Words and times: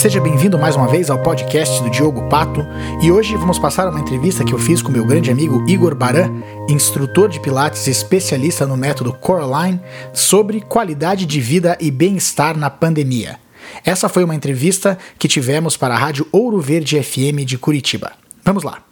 Seja 0.00 0.18
bem-vindo 0.18 0.58
mais 0.58 0.76
uma 0.76 0.88
vez 0.88 1.10
ao 1.10 1.22
podcast 1.22 1.82
do 1.82 1.90
Diogo 1.90 2.26
Pato 2.30 2.62
e 3.02 3.12
hoje 3.12 3.36
vamos 3.36 3.58
passar 3.58 3.86
uma 3.86 4.00
entrevista 4.00 4.42
que 4.42 4.54
eu 4.54 4.58
fiz 4.58 4.80
com 4.80 4.90
meu 4.90 5.04
grande 5.04 5.30
amigo 5.30 5.62
Igor 5.68 5.94
Baran, 5.94 6.40
instrutor 6.70 7.28
de 7.28 7.38
Pilates 7.38 7.86
e 7.86 7.90
especialista 7.90 8.66
no 8.66 8.78
método 8.78 9.12
Coraline, 9.12 9.78
sobre 10.14 10.62
qualidade 10.62 11.26
de 11.26 11.38
vida 11.38 11.76
e 11.78 11.90
bem-estar 11.90 12.56
na 12.56 12.70
pandemia. 12.70 13.38
Essa 13.84 14.08
foi 14.08 14.24
uma 14.24 14.34
entrevista 14.34 14.96
que 15.18 15.28
tivemos 15.28 15.76
para 15.76 15.92
a 15.92 15.98
Rádio 15.98 16.26
Ouro 16.32 16.60
Verde 16.60 17.02
FM 17.02 17.44
de 17.44 17.58
Curitiba. 17.58 18.12
Vamos 18.42 18.62
lá. 18.62 18.82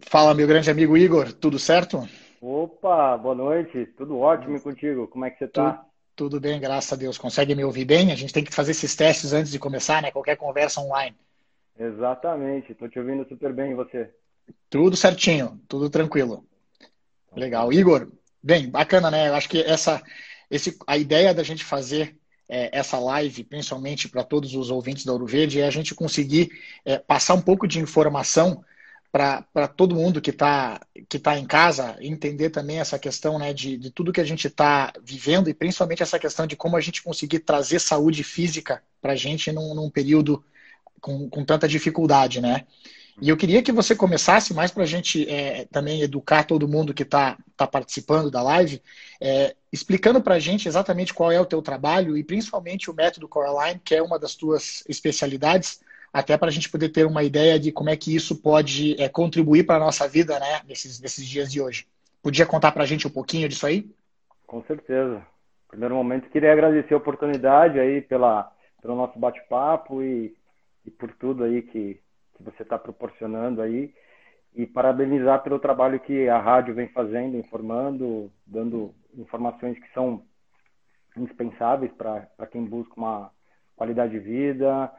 Fala, 0.00 0.32
meu 0.32 0.46
grande 0.46 0.70
amigo 0.70 0.96
Igor, 0.96 1.30
tudo 1.30 1.58
certo? 1.58 2.08
Opa, 2.40 3.18
boa 3.18 3.34
noite, 3.34 3.84
tudo 3.98 4.18
ótimo 4.18 4.58
contigo, 4.62 5.06
como 5.08 5.26
é 5.26 5.30
que 5.30 5.36
você 5.36 5.44
está? 5.44 5.84
Tudo 6.14 6.38
bem, 6.38 6.60
graças 6.60 6.92
a 6.92 6.96
Deus. 6.96 7.16
Consegue 7.16 7.54
me 7.54 7.64
ouvir 7.64 7.84
bem? 7.84 8.12
A 8.12 8.14
gente 8.14 8.32
tem 8.32 8.44
que 8.44 8.54
fazer 8.54 8.72
esses 8.72 8.94
testes 8.94 9.32
antes 9.32 9.50
de 9.50 9.58
começar, 9.58 10.02
né? 10.02 10.10
Qualquer 10.10 10.36
conversa 10.36 10.80
online. 10.80 11.16
Exatamente, 11.78 12.72
estou 12.72 12.88
te 12.88 12.98
ouvindo 12.98 13.26
super 13.26 13.52
bem 13.52 13.72
e 13.72 13.74
você? 13.74 14.10
Tudo 14.68 14.96
certinho, 14.96 15.60
tudo 15.66 15.88
tranquilo. 15.88 16.44
Legal. 17.34 17.72
Igor, 17.72 18.12
bem, 18.42 18.68
bacana, 18.68 19.10
né? 19.10 19.28
Eu 19.28 19.34
acho 19.34 19.48
que 19.48 19.62
essa, 19.62 20.02
esse, 20.50 20.76
a 20.86 20.98
ideia 20.98 21.32
da 21.32 21.42
gente 21.42 21.64
fazer 21.64 22.14
é, 22.48 22.68
essa 22.78 22.98
live, 22.98 23.44
principalmente 23.44 24.08
para 24.08 24.22
todos 24.22 24.54
os 24.54 24.70
ouvintes 24.70 25.06
da 25.06 25.12
Ouro 25.12 25.26
Verde, 25.26 25.60
é 25.60 25.66
a 25.66 25.70
gente 25.70 25.94
conseguir 25.94 26.50
é, 26.84 26.98
passar 26.98 27.34
um 27.34 27.40
pouco 27.40 27.66
de 27.66 27.80
informação 27.80 28.62
para 29.12 29.68
todo 29.68 29.94
mundo 29.94 30.22
que 30.22 30.30
está 30.30 30.80
que 31.06 31.18
tá 31.18 31.38
em 31.38 31.44
casa 31.44 31.98
entender 32.00 32.48
também 32.48 32.80
essa 32.80 32.98
questão 32.98 33.38
né, 33.38 33.52
de, 33.52 33.76
de 33.76 33.90
tudo 33.90 34.10
que 34.10 34.20
a 34.22 34.24
gente 34.24 34.46
está 34.46 34.90
vivendo 35.04 35.50
e 35.50 35.54
principalmente 35.54 36.02
essa 36.02 36.18
questão 36.18 36.46
de 36.46 36.56
como 36.56 36.78
a 36.78 36.80
gente 36.80 37.02
conseguir 37.02 37.40
trazer 37.40 37.78
saúde 37.78 38.24
física 38.24 38.82
para 39.02 39.12
a 39.12 39.16
gente 39.16 39.52
num, 39.52 39.74
num 39.74 39.90
período 39.90 40.42
com, 40.98 41.28
com, 41.28 41.44
tanta 41.44 41.68
dificuldade, 41.68 42.40
né? 42.40 42.64
E 43.20 43.28
eu 43.28 43.36
queria 43.36 43.62
que 43.62 43.70
você 43.70 43.94
começasse 43.94 44.54
mais 44.54 44.70
para 44.70 44.84
a 44.84 44.86
gente 44.86 45.28
é, 45.28 45.66
também 45.66 46.00
educar 46.00 46.44
todo 46.44 46.66
mundo 46.66 46.94
que 46.94 47.02
está 47.02 47.36
tá 47.54 47.66
participando 47.66 48.30
da 48.30 48.42
live, 48.42 48.80
é, 49.20 49.54
explicando 49.70 50.22
para 50.22 50.36
a 50.36 50.38
gente 50.38 50.66
exatamente 50.66 51.12
qual 51.12 51.30
é 51.30 51.38
o 51.38 51.44
teu 51.44 51.60
trabalho 51.60 52.16
e 52.16 52.24
principalmente 52.24 52.90
o 52.90 52.94
método 52.94 53.28
Coraline, 53.28 53.80
que 53.84 53.94
é 53.94 54.02
uma 54.02 54.18
das 54.18 54.34
tuas 54.34 54.82
especialidades, 54.88 55.80
até 56.12 56.36
para 56.36 56.48
a 56.48 56.52
gente 56.52 56.68
poder 56.68 56.90
ter 56.90 57.06
uma 57.06 57.22
ideia 57.22 57.58
de 57.58 57.72
como 57.72 57.88
é 57.88 57.96
que 57.96 58.14
isso 58.14 58.40
pode 58.42 59.00
é, 59.00 59.08
contribuir 59.08 59.64
para 59.64 59.76
a 59.76 59.84
nossa 59.86 60.06
vida 60.06 60.38
né, 60.38 60.60
nesses, 60.68 61.00
nesses 61.00 61.26
dias 61.26 61.50
de 61.50 61.60
hoje. 61.60 61.86
Podia 62.22 62.44
contar 62.44 62.72
para 62.72 62.82
a 62.82 62.86
gente 62.86 63.06
um 63.06 63.10
pouquinho 63.10 63.48
disso 63.48 63.66
aí? 63.66 63.90
Com 64.46 64.62
certeza. 64.64 65.26
primeiro 65.68 65.94
momento, 65.94 66.28
queria 66.28 66.52
agradecer 66.52 66.92
a 66.92 66.98
oportunidade 66.98 67.80
aí 67.80 68.02
pela, 68.02 68.52
pelo 68.82 68.94
nosso 68.94 69.18
bate-papo 69.18 70.02
e, 70.02 70.36
e 70.84 70.90
por 70.90 71.10
tudo 71.14 71.44
aí 71.44 71.62
que, 71.62 71.98
que 72.36 72.42
você 72.42 72.62
está 72.62 72.78
proporcionando 72.78 73.62
aí 73.62 73.94
e 74.54 74.66
parabenizar 74.66 75.42
pelo 75.42 75.58
trabalho 75.58 75.98
que 75.98 76.28
a 76.28 76.38
rádio 76.38 76.74
vem 76.74 76.88
fazendo, 76.88 77.38
informando, 77.38 78.30
dando 78.46 78.94
informações 79.16 79.78
que 79.78 79.90
são 79.94 80.22
indispensáveis 81.16 81.90
para 81.92 82.46
quem 82.50 82.64
busca 82.64 82.92
uma 82.96 83.30
qualidade 83.74 84.12
de 84.12 84.18
vida, 84.18 84.92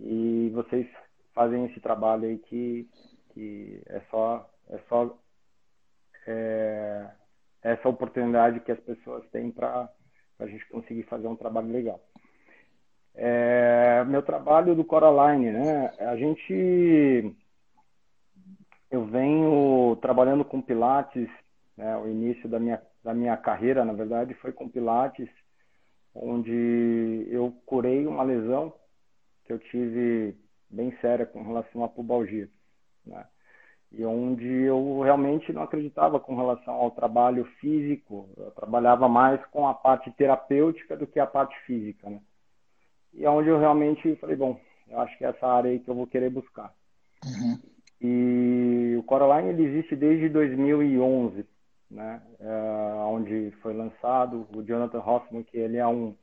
e 0.00 0.50
vocês 0.54 0.86
fazem 1.34 1.66
esse 1.66 1.80
trabalho 1.80 2.24
aí 2.24 2.38
que, 2.38 2.88
que 3.32 3.82
é 3.86 4.00
só, 4.10 4.48
é 4.70 4.78
só 4.88 5.16
é, 6.26 7.10
essa 7.62 7.88
oportunidade 7.88 8.60
que 8.60 8.72
as 8.72 8.80
pessoas 8.80 9.28
têm 9.30 9.50
para 9.50 9.88
a 10.38 10.46
gente 10.46 10.66
conseguir 10.68 11.04
fazer 11.04 11.26
um 11.28 11.36
trabalho 11.36 11.68
legal. 11.68 12.00
É, 13.14 14.04
meu 14.04 14.22
trabalho 14.22 14.74
do 14.74 14.84
Coraline, 14.84 15.50
né? 15.50 15.94
A 15.98 16.16
gente 16.16 17.34
eu 18.90 19.06
venho 19.06 19.96
trabalhando 20.02 20.44
com 20.44 20.60
Pilates, 20.60 21.28
né? 21.76 21.96
o 21.96 22.06
início 22.06 22.46
da 22.46 22.60
minha, 22.60 22.80
da 23.02 23.14
minha 23.14 23.36
carreira, 23.38 23.86
na 23.86 23.94
verdade, 23.94 24.34
foi 24.34 24.52
com 24.52 24.68
Pilates, 24.68 25.28
onde 26.14 27.26
eu 27.30 27.54
curei 27.64 28.06
uma 28.06 28.22
lesão 28.22 28.74
que 29.52 29.54
eu 29.54 29.58
tive 29.58 30.36
bem 30.70 30.96
séria 31.00 31.26
com 31.26 31.42
relação 31.42 31.84
à 31.84 31.88
pubalgia, 31.88 32.48
né? 33.04 33.26
E 33.90 34.02
onde 34.06 34.46
eu 34.46 35.00
realmente 35.02 35.52
não 35.52 35.62
acreditava 35.62 36.18
com 36.18 36.34
relação 36.34 36.72
ao 36.72 36.90
trabalho 36.90 37.44
físico, 37.60 38.30
eu 38.38 38.50
trabalhava 38.52 39.06
mais 39.06 39.44
com 39.46 39.68
a 39.68 39.74
parte 39.74 40.10
terapêutica 40.12 40.96
do 40.96 41.06
que 41.06 41.20
a 41.20 41.26
parte 41.26 41.54
física, 41.66 42.08
né? 42.08 42.20
E 43.12 43.24
é 43.24 43.30
onde 43.30 43.50
eu 43.50 43.58
realmente 43.58 44.16
falei, 44.16 44.36
bom, 44.36 44.58
eu 44.88 44.98
acho 45.00 45.16
que 45.18 45.24
é 45.24 45.28
essa 45.28 45.46
área 45.46 45.70
aí 45.70 45.78
que 45.78 45.90
eu 45.90 45.94
vou 45.94 46.06
querer 46.06 46.30
buscar. 46.30 46.72
Uhum. 47.22 47.58
E 48.00 48.96
o 48.98 49.02
Coraline 49.02 49.50
ele 49.50 49.64
existe 49.64 49.94
desde 49.94 50.30
2011, 50.30 51.44
né? 51.90 52.22
É, 52.40 52.48
onde 53.04 53.50
foi 53.60 53.74
lançado 53.74 54.48
o 54.56 54.62
Jonathan 54.62 55.00
Hoffman, 55.00 55.42
que 55.42 55.58
ele 55.58 55.76
é 55.76 55.86
um, 55.86 56.16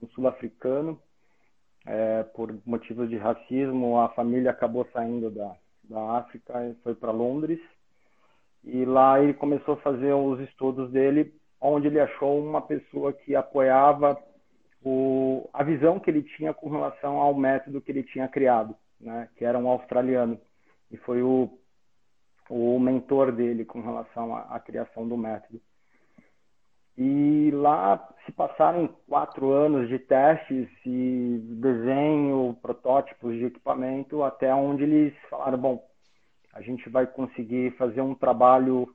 um 0.00 0.08
sul-africano 0.14 1.02
é, 1.86 2.22
por 2.22 2.54
motivos 2.66 3.08
de 3.08 3.16
racismo, 3.16 3.98
a 4.00 4.08
família 4.10 4.50
acabou 4.50 4.86
saindo 4.92 5.30
da, 5.30 5.54
da 5.84 6.18
África 6.18 6.66
e 6.66 6.74
foi 6.82 6.94
para 6.94 7.10
Londres. 7.10 7.60
E 8.64 8.84
lá 8.84 9.20
ele 9.20 9.34
começou 9.34 9.74
a 9.74 9.78
fazer 9.78 10.12
os 10.12 10.40
estudos 10.40 10.90
dele, 10.90 11.32
onde 11.60 11.86
ele 11.86 12.00
achou 12.00 12.38
uma 12.42 12.60
pessoa 12.60 13.12
que 13.12 13.34
apoiava 13.34 14.18
o, 14.84 15.48
a 15.52 15.62
visão 15.62 15.98
que 15.98 16.10
ele 16.10 16.22
tinha 16.22 16.52
com 16.52 16.68
relação 16.68 17.18
ao 17.18 17.34
método 17.34 17.80
que 17.80 17.90
ele 17.90 18.02
tinha 18.02 18.28
criado, 18.28 18.74
né, 19.00 19.28
que 19.36 19.44
era 19.44 19.58
um 19.58 19.68
australiano. 19.68 20.38
E 20.90 20.96
foi 20.98 21.22
o, 21.22 21.58
o 22.48 22.78
mentor 22.78 23.32
dele 23.32 23.64
com 23.64 23.80
relação 23.80 24.34
à, 24.34 24.40
à 24.54 24.60
criação 24.60 25.06
do 25.06 25.16
método. 25.16 25.60
E 26.96 27.50
lá 27.52 27.96
se 28.28 28.32
passaram 28.32 28.90
quatro 29.08 29.50
anos 29.52 29.88
de 29.88 29.98
testes 29.98 30.68
e 30.84 31.40
desenho, 31.42 32.54
protótipos 32.60 33.34
de 33.34 33.46
equipamento, 33.46 34.22
até 34.22 34.54
onde 34.54 34.82
eles 34.82 35.14
falaram: 35.30 35.56
bom, 35.56 35.88
a 36.52 36.60
gente 36.60 36.90
vai 36.90 37.06
conseguir 37.06 37.70
fazer 37.78 38.02
um 38.02 38.14
trabalho 38.14 38.94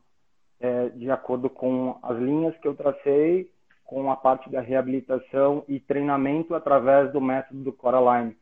é, 0.60 0.90
de 0.90 1.10
acordo 1.10 1.50
com 1.50 1.98
as 2.04 2.16
linhas 2.20 2.56
que 2.58 2.68
eu 2.68 2.76
tracei, 2.76 3.50
com 3.84 4.12
a 4.12 4.16
parte 4.16 4.52
da 4.52 4.62
reabilitação 4.62 5.64
e 5.68 5.80
treinamento 5.80 6.54
através 6.54 7.12
do 7.12 7.20
método 7.20 7.64
do 7.64 7.74
Coraline. 7.74 8.38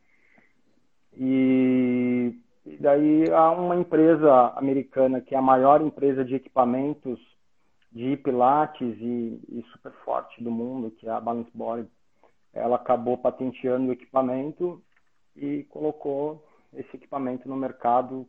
E, 1.16 2.34
e 2.66 2.76
daí 2.76 3.30
há 3.32 3.50
uma 3.50 3.76
empresa 3.76 4.52
americana 4.56 5.22
que 5.22 5.34
é 5.34 5.38
a 5.38 5.42
maior 5.42 5.80
empresa 5.80 6.22
de 6.22 6.34
equipamentos 6.34 7.18
de 7.92 8.16
pilates 8.16 8.96
e, 9.00 9.40
e, 9.48 9.64
super 9.72 9.92
forte 10.04 10.42
do 10.42 10.50
mundo, 10.50 10.90
que 10.90 11.06
é 11.06 11.10
a 11.10 11.20
Balance 11.20 11.50
Body, 11.54 11.86
ela 12.52 12.76
acabou 12.76 13.18
patenteando 13.18 13.88
o 13.88 13.92
equipamento 13.92 14.82
e 15.36 15.64
colocou 15.64 16.44
esse 16.72 16.96
equipamento 16.96 17.48
no 17.48 17.56
mercado 17.56 18.26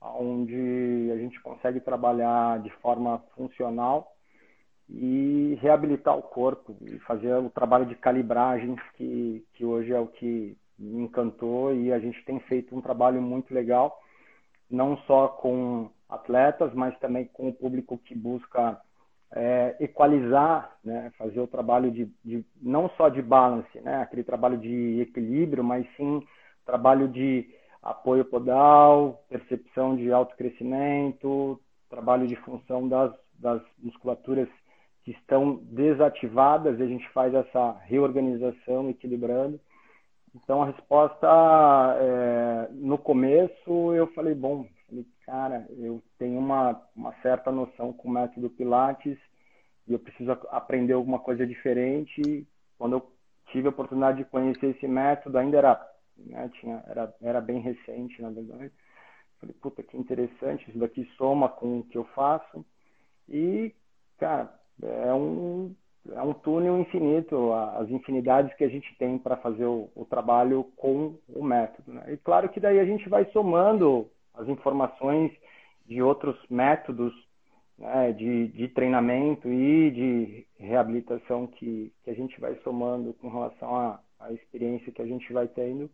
onde 0.00 1.10
a 1.12 1.16
gente 1.16 1.40
consegue 1.40 1.80
trabalhar 1.80 2.60
de 2.60 2.70
forma 2.76 3.18
funcional 3.34 4.14
e 4.88 5.58
reabilitar 5.60 6.16
o 6.16 6.22
corpo 6.22 6.76
e 6.82 6.98
fazer 7.00 7.34
o 7.34 7.50
trabalho 7.50 7.86
de 7.86 7.94
calibragem 7.94 8.76
que, 8.94 9.44
que 9.54 9.64
hoje 9.64 9.92
é 9.92 9.98
o 9.98 10.06
que 10.06 10.56
me 10.78 11.02
encantou. 11.02 11.74
E 11.74 11.92
a 11.92 11.98
gente 11.98 12.24
tem 12.24 12.38
feito 12.40 12.76
um 12.76 12.80
trabalho 12.80 13.20
muito 13.20 13.52
legal, 13.52 14.00
não 14.70 14.96
só 14.98 15.28
com 15.28 15.90
atletas, 16.08 16.72
mas 16.74 16.98
também 17.00 17.26
com 17.26 17.48
o 17.48 17.52
público 17.52 17.98
que 17.98 18.14
busca 18.14 18.80
é, 19.32 19.76
equalizar, 19.80 20.76
né, 20.82 21.12
fazer 21.18 21.40
o 21.40 21.46
trabalho 21.46 21.90
de, 21.90 22.10
de, 22.24 22.44
não 22.60 22.88
só 22.90 23.08
de 23.08 23.20
balance, 23.20 23.80
né, 23.80 24.02
aquele 24.02 24.24
trabalho 24.24 24.56
de 24.56 25.00
equilíbrio, 25.00 25.62
mas 25.62 25.86
sim 25.96 26.22
trabalho 26.64 27.08
de 27.08 27.48
apoio 27.82 28.24
podal, 28.24 29.24
percepção 29.28 29.96
de 29.96 30.12
autocrescimento, 30.12 31.60
trabalho 31.88 32.26
de 32.26 32.36
função 32.36 32.88
das, 32.88 33.12
das 33.38 33.62
musculaturas 33.78 34.48
que 35.04 35.12
estão 35.12 35.56
desativadas 35.62 36.78
e 36.78 36.82
a 36.82 36.86
gente 36.86 37.08
faz 37.10 37.32
essa 37.32 37.72
reorganização 37.84 38.90
equilibrando. 38.90 39.58
Então 40.34 40.62
a 40.62 40.66
resposta 40.66 41.26
é, 41.98 42.68
no 42.72 42.98
começo 42.98 43.94
eu 43.94 44.06
falei 44.08 44.34
bom, 44.34 44.66
cara, 45.28 45.66
eu 45.76 46.02
tenho 46.18 46.38
uma, 46.38 46.82
uma 46.96 47.12
certa 47.20 47.52
noção 47.52 47.92
com 47.92 48.08
o 48.08 48.10
método 48.10 48.48
Pilates 48.48 49.18
e 49.86 49.92
eu 49.92 49.98
preciso 49.98 50.32
aprender 50.50 50.94
alguma 50.94 51.18
coisa 51.18 51.46
diferente. 51.46 52.48
Quando 52.78 52.94
eu 52.94 53.12
tive 53.52 53.66
a 53.66 53.70
oportunidade 53.70 54.18
de 54.18 54.24
conhecer 54.24 54.68
esse 54.68 54.88
método, 54.88 55.36
ainda 55.36 55.58
era, 55.58 55.92
né, 56.16 56.50
tinha, 56.58 56.82
era, 56.86 57.14
era 57.20 57.40
bem 57.42 57.60
recente, 57.60 58.22
na 58.22 58.30
verdade. 58.30 58.72
Falei, 59.38 59.54
puta, 59.60 59.82
que 59.82 59.98
interessante, 59.98 60.66
isso 60.70 60.78
daqui 60.78 61.04
soma 61.18 61.46
com 61.46 61.80
o 61.80 61.84
que 61.84 61.98
eu 61.98 62.04
faço. 62.14 62.64
E, 63.28 63.74
cara, 64.18 64.50
é 64.82 65.12
um, 65.12 65.76
é 66.10 66.22
um 66.22 66.32
túnel 66.32 66.80
infinito, 66.80 67.52
as 67.52 67.90
infinidades 67.90 68.56
que 68.56 68.64
a 68.64 68.68
gente 68.68 68.96
tem 68.96 69.18
para 69.18 69.36
fazer 69.36 69.66
o, 69.66 69.90
o, 69.94 70.06
trabalho 70.06 70.64
com 70.74 71.18
o 71.28 71.44
método. 71.44 71.92
Né? 71.92 72.14
E 72.14 72.16
claro 72.16 72.48
que 72.48 72.58
daí 72.58 72.80
a 72.80 72.86
gente 72.86 73.06
vai 73.10 73.26
somando 73.26 74.10
as 74.38 74.48
informações 74.48 75.32
de 75.86 76.02
outros 76.02 76.36
métodos 76.48 77.12
né, 77.78 78.12
de, 78.12 78.48
de, 78.48 78.68
treinamento 78.68 79.48
e 79.48 79.90
de 79.90 80.46
reabilitação 80.58 81.46
que, 81.46 81.92
que, 82.02 82.10
a 82.10 82.14
gente 82.14 82.38
vai 82.40 82.56
somando 82.62 83.14
com 83.14 83.28
relação 83.28 83.74
à, 83.74 84.00
à 84.18 84.32
experiência 84.32 84.92
que 84.92 85.02
a 85.02 85.06
gente 85.06 85.32
vai 85.32 85.46
tendo. 85.48 85.90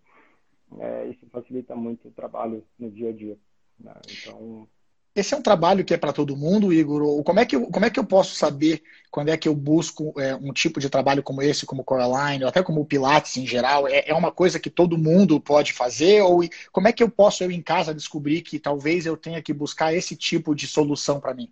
É, 0.79 1.07
isso 1.07 1.27
facilita 1.31 1.77
muito 1.77 2.09
o 2.09 2.13
trabalho 2.13 2.65
no 2.79 2.91
dia 2.91 3.11
a 3.11 3.13
dia. 3.13 3.39
Né? 3.79 3.93
Então, 4.11 4.67
esse 5.15 5.33
é 5.33 5.37
um 5.37 5.43
trabalho 5.43 5.85
que 5.85 5.95
é 5.95 5.97
para 5.97 6.13
todo 6.13 6.37
mundo, 6.37 6.73
Igor? 6.73 7.23
Como 7.23 7.39
é, 7.39 7.47
que 7.47 7.55
eu, 7.55 7.71
como 7.71 7.87
é 7.87 7.91
que 7.91 8.01
eu 8.01 8.05
posso 8.05 8.35
saber 8.35 8.83
quando 9.13 9.29
é 9.29 9.37
que 9.37 9.49
eu 9.49 9.55
busco 9.55 10.13
é, 10.21 10.35
um 10.35 10.53
tipo 10.53 10.81
de 10.81 10.91
trabalho 10.91 11.23
como 11.23 11.41
esse, 11.41 11.65
como 11.65 11.85
Coraline, 11.85 12.43
ou 12.43 12.49
até 12.49 12.65
como 12.65 12.81
o 12.81 12.85
Pilates 12.85 13.37
em 13.37 13.47
geral? 13.47 13.87
É, 13.87 14.09
é, 14.09 14.15
uma 14.15 14.33
coisa 14.33 14.59
que 14.59 14.69
todo 14.69 14.99
mundo 14.99 15.41
pode 15.41 15.73
fazer? 15.73 16.21
Ou 16.23 16.41
como 16.73 16.89
é 16.89 16.93
que 16.93 17.01
eu 17.01 17.09
posso, 17.09 17.45
eu 17.45 17.51
em 17.53 17.63
casa, 17.63 17.95
descobrir 17.95 18.43
que 18.43 18.59
talvez 18.59 19.07
eu 19.07 19.17
tenha 19.17 19.41
que 19.41 19.53
buscar 19.53 19.95
esse 19.95 20.17
tipo 20.17 20.53
de 20.53 20.67
solução 20.67 21.21
para 21.21 21.33
mim? 21.33 21.49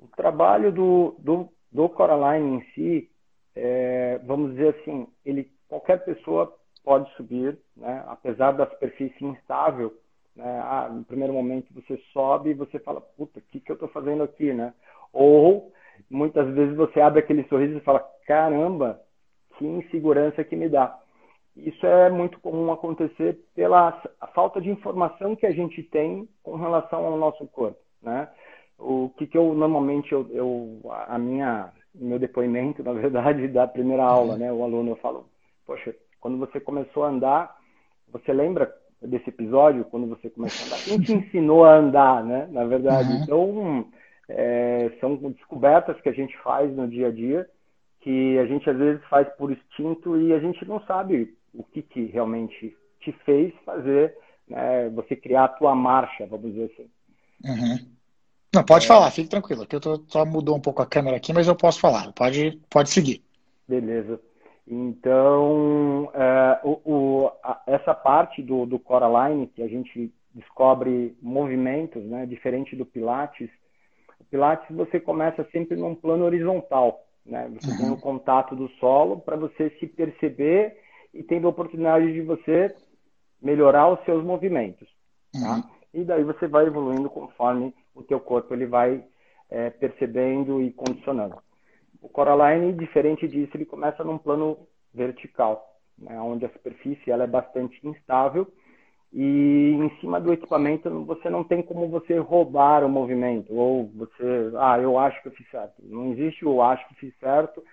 O 0.00 0.08
trabalho 0.16 0.72
do, 0.72 1.16
do, 1.18 1.48
do 1.70 1.88
Coraline 1.90 2.56
em 2.56 2.72
si, 2.72 3.10
é, 3.54 4.18
vamos 4.24 4.52
dizer 4.52 4.74
assim, 4.80 5.06
ele, 5.22 5.50
qualquer 5.68 6.02
pessoa 6.02 6.56
pode 6.82 7.14
subir, 7.14 7.58
né? 7.76 8.02
apesar 8.06 8.52
da 8.52 8.66
superfície 8.70 9.22
instável, 9.22 9.94
né? 10.36 10.60
Ah, 10.64 10.88
no 10.92 11.04
primeiro 11.04 11.32
momento 11.32 11.72
você 11.74 11.96
sobe 12.12 12.50
e 12.50 12.54
você 12.54 12.78
fala, 12.78 13.00
puta, 13.00 13.38
o 13.38 13.42
que, 13.50 13.60
que 13.60 13.70
eu 13.70 13.74
estou 13.74 13.88
fazendo 13.88 14.22
aqui, 14.22 14.52
né? 14.52 14.72
Ou 15.12 15.72
muitas 16.10 16.52
vezes 16.54 16.76
você 16.76 17.00
abre 17.00 17.20
aquele 17.20 17.44
sorriso 17.44 17.76
e 17.76 17.80
fala, 17.80 18.04
caramba, 18.26 19.00
que 19.56 19.64
insegurança 19.64 20.42
que 20.44 20.56
me 20.56 20.68
dá. 20.68 20.98
Isso 21.56 21.86
é 21.86 22.10
muito 22.10 22.40
comum 22.40 22.72
acontecer 22.72 23.38
pela 23.54 24.02
falta 24.34 24.60
de 24.60 24.70
informação 24.70 25.36
que 25.36 25.46
a 25.46 25.52
gente 25.52 25.82
tem 25.84 26.28
com 26.42 26.56
relação 26.56 27.06
ao 27.06 27.16
nosso 27.16 27.46
corpo, 27.46 27.78
né? 28.02 28.28
O 28.76 29.10
que, 29.16 29.26
que 29.26 29.38
eu 29.38 29.54
normalmente 29.54 30.12
eu, 30.12 30.28
eu 30.32 30.80
a 30.90 31.16
minha 31.16 31.72
meu 31.94 32.18
depoimento 32.18 32.82
na 32.82 32.92
verdade 32.92 33.46
da 33.46 33.68
primeira 33.68 34.02
aula, 34.02 34.36
né? 34.36 34.52
O 34.52 34.64
aluno 34.64 34.90
eu 34.90 34.96
falo, 34.96 35.28
poxa, 35.64 35.94
quando 36.20 36.38
você 36.38 36.58
começou 36.58 37.04
a 37.04 37.08
andar, 37.08 37.56
você 38.10 38.32
lembra 38.32 38.74
desse 39.06 39.28
episódio, 39.28 39.84
quando 39.84 40.06
você 40.06 40.30
começou 40.30 40.64
a 40.64 40.66
andar. 40.66 40.84
Quem 40.84 41.00
te 41.00 41.12
ensinou 41.26 41.64
a 41.64 41.76
andar, 41.76 42.24
né? 42.24 42.48
Na 42.50 42.64
verdade. 42.64 43.08
Uhum. 43.08 43.22
Então, 43.22 43.86
é, 44.28 44.90
são 45.00 45.16
descobertas 45.16 46.00
que 46.00 46.08
a 46.08 46.12
gente 46.12 46.36
faz 46.38 46.74
no 46.74 46.88
dia 46.88 47.08
a 47.08 47.10
dia, 47.10 47.48
que 48.00 48.38
a 48.38 48.46
gente 48.46 48.68
às 48.68 48.76
vezes 48.76 49.02
faz 49.08 49.28
por 49.36 49.50
instinto 49.50 50.20
e 50.20 50.32
a 50.32 50.38
gente 50.38 50.64
não 50.66 50.80
sabe 50.86 51.34
o 51.52 51.62
que, 51.62 51.82
que 51.82 52.06
realmente 52.06 52.76
te 53.00 53.12
fez 53.24 53.52
fazer, 53.64 54.16
né? 54.48 54.88
Você 54.90 55.14
criar 55.16 55.44
a 55.44 55.48
tua 55.48 55.74
marcha, 55.74 56.26
vamos 56.26 56.52
dizer 56.52 56.70
assim. 56.72 56.90
Uhum. 57.44 57.94
Não, 58.54 58.64
pode 58.64 58.84
é... 58.84 58.88
falar, 58.88 59.10
fique 59.10 59.28
tranquilo, 59.28 59.66
que 59.66 59.76
eu 59.76 59.80
tô, 59.80 60.02
só 60.08 60.24
mudou 60.24 60.56
um 60.56 60.60
pouco 60.60 60.80
a 60.80 60.86
câmera 60.86 61.16
aqui, 61.16 61.32
mas 61.32 61.48
eu 61.48 61.56
posso 61.56 61.80
falar. 61.80 62.12
Pode, 62.12 62.60
pode 62.70 62.90
seguir. 62.90 63.22
Beleza. 63.68 64.20
Então, 64.66 66.10
é, 66.14 66.60
o, 66.64 66.80
o, 66.84 67.30
a, 67.42 67.62
essa 67.66 67.94
parte 67.94 68.42
do, 68.42 68.64
do 68.64 68.78
Coraline, 68.78 69.46
que 69.46 69.62
a 69.62 69.68
gente 69.68 70.12
descobre 70.34 71.16
movimentos, 71.22 72.02
né, 72.04 72.26
diferente 72.26 72.74
do 72.74 72.86
Pilates, 72.86 73.50
o 74.18 74.24
Pilates 74.24 74.74
você 74.74 74.98
começa 74.98 75.44
sempre 75.52 75.76
num 75.76 75.94
plano 75.94 76.24
horizontal, 76.24 77.04
né? 77.24 77.48
Você 77.54 77.70
uhum. 77.70 77.76
tem 77.76 77.90
o 77.90 78.00
contato 78.00 78.56
do 78.56 78.68
solo 78.80 79.20
para 79.20 79.36
você 79.36 79.70
se 79.78 79.86
perceber 79.86 80.76
e 81.12 81.22
tendo 81.22 81.46
a 81.46 81.50
oportunidade 81.50 82.12
de 82.12 82.22
você 82.22 82.74
melhorar 83.40 83.88
os 83.92 84.02
seus 84.04 84.24
movimentos, 84.24 84.88
tá? 85.32 85.56
Uhum. 85.56 85.62
E 85.92 86.04
daí 86.04 86.24
você 86.24 86.48
vai 86.48 86.66
evoluindo 86.66 87.08
conforme 87.08 87.72
o 87.94 88.02
teu 88.02 88.18
corpo 88.18 88.52
ele 88.52 88.66
vai 88.66 89.04
é, 89.48 89.70
percebendo 89.70 90.60
e 90.60 90.72
condicionando. 90.72 91.36
O 92.04 92.08
Coraline, 92.10 92.74
diferente 92.74 93.26
disso, 93.26 93.56
ele 93.56 93.64
começa 93.64 94.04
num 94.04 94.18
plano 94.18 94.58
vertical, 94.92 95.64
né, 95.98 96.20
onde 96.20 96.44
a 96.44 96.50
superfície 96.50 97.10
ela 97.10 97.24
é 97.24 97.26
bastante 97.26 97.80
instável 97.82 98.46
e 99.10 99.70
em 99.72 99.88
cima 100.00 100.20
do 100.20 100.30
equipamento 100.30 100.90
você 101.06 101.30
não 101.30 101.42
tem 101.42 101.62
como 101.62 101.88
você 101.88 102.18
roubar 102.18 102.84
o 102.84 102.90
movimento 102.90 103.54
ou 103.54 103.86
você, 103.94 104.52
ah, 104.58 104.78
eu 104.78 104.98
acho 104.98 105.22
que 105.22 105.28
eu 105.28 105.32
fiz 105.32 105.48
certo. 105.50 105.74
Não 105.82 106.12
existe 106.12 106.44
o 106.44 106.60
acho 106.60 106.86
que 106.88 106.94
fiz 106.96 107.18
certo. 107.18 107.64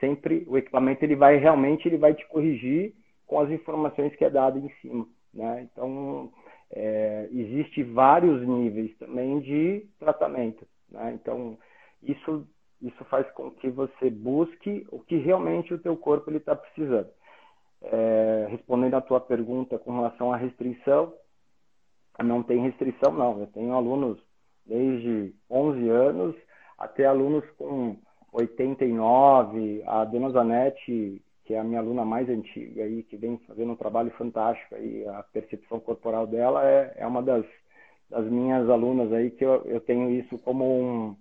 Sempre 0.00 0.44
o 0.48 0.58
equipamento 0.58 1.04
ele 1.04 1.14
vai 1.14 1.36
realmente 1.36 1.86
ele 1.86 1.96
vai 1.96 2.12
te 2.12 2.26
corrigir 2.26 2.92
com 3.24 3.38
as 3.38 3.50
informações 3.50 4.16
que 4.16 4.24
é 4.24 4.30
dado 4.30 4.58
em 4.58 4.68
cima, 4.80 5.06
né? 5.32 5.68
Então 5.70 6.32
é, 6.72 7.28
existe 7.30 7.84
vários 7.84 8.44
níveis 8.48 8.96
também 8.98 9.38
de 9.38 9.86
tratamento, 10.00 10.66
né? 10.90 11.12
Então 11.14 11.56
isso 12.02 12.44
isso 12.82 13.04
faz 13.04 13.30
com 13.32 13.50
que 13.50 13.68
você 13.68 14.10
busque 14.10 14.86
o 14.90 15.00
que 15.00 15.16
realmente 15.16 15.74
o 15.74 15.78
teu 15.78 15.96
corpo 15.96 16.30
está 16.30 16.56
precisando. 16.56 17.08
É, 17.82 18.46
respondendo 18.50 18.94
à 18.94 19.00
tua 19.00 19.20
pergunta 19.20 19.78
com 19.78 19.92
relação 19.92 20.32
à 20.32 20.36
restrição, 20.36 21.12
não 22.22 22.42
tem 22.42 22.60
restrição 22.62 23.12
não. 23.12 23.40
Eu 23.40 23.46
tenho 23.48 23.72
alunos 23.74 24.18
desde 24.66 25.34
11 25.50 25.88
anos 25.88 26.36
até 26.78 27.06
alunos 27.06 27.44
com 27.58 27.96
89. 28.32 29.82
A 29.86 30.04
Dona 30.04 30.30
Zanetti, 30.30 31.22
que 31.44 31.54
é 31.54 31.58
a 31.58 31.64
minha 31.64 31.80
aluna 31.80 32.04
mais 32.04 32.28
antiga 32.28 32.84
aí, 32.84 33.02
que 33.02 33.16
vem 33.16 33.38
fazendo 33.46 33.72
um 33.72 33.76
trabalho 33.76 34.10
fantástico 34.12 34.74
aí, 34.74 35.06
a 35.06 35.22
percepção 35.22 35.80
corporal 35.80 36.26
dela 36.26 36.66
é, 36.66 36.94
é 36.96 37.06
uma 37.06 37.22
das, 37.22 37.44
das 38.08 38.24
minhas 38.26 38.68
alunas 38.68 39.12
aí 39.12 39.30
que 39.30 39.44
eu, 39.44 39.62
eu 39.64 39.80
tenho 39.80 40.10
isso 40.10 40.38
como 40.38 40.64
um, 40.64 41.16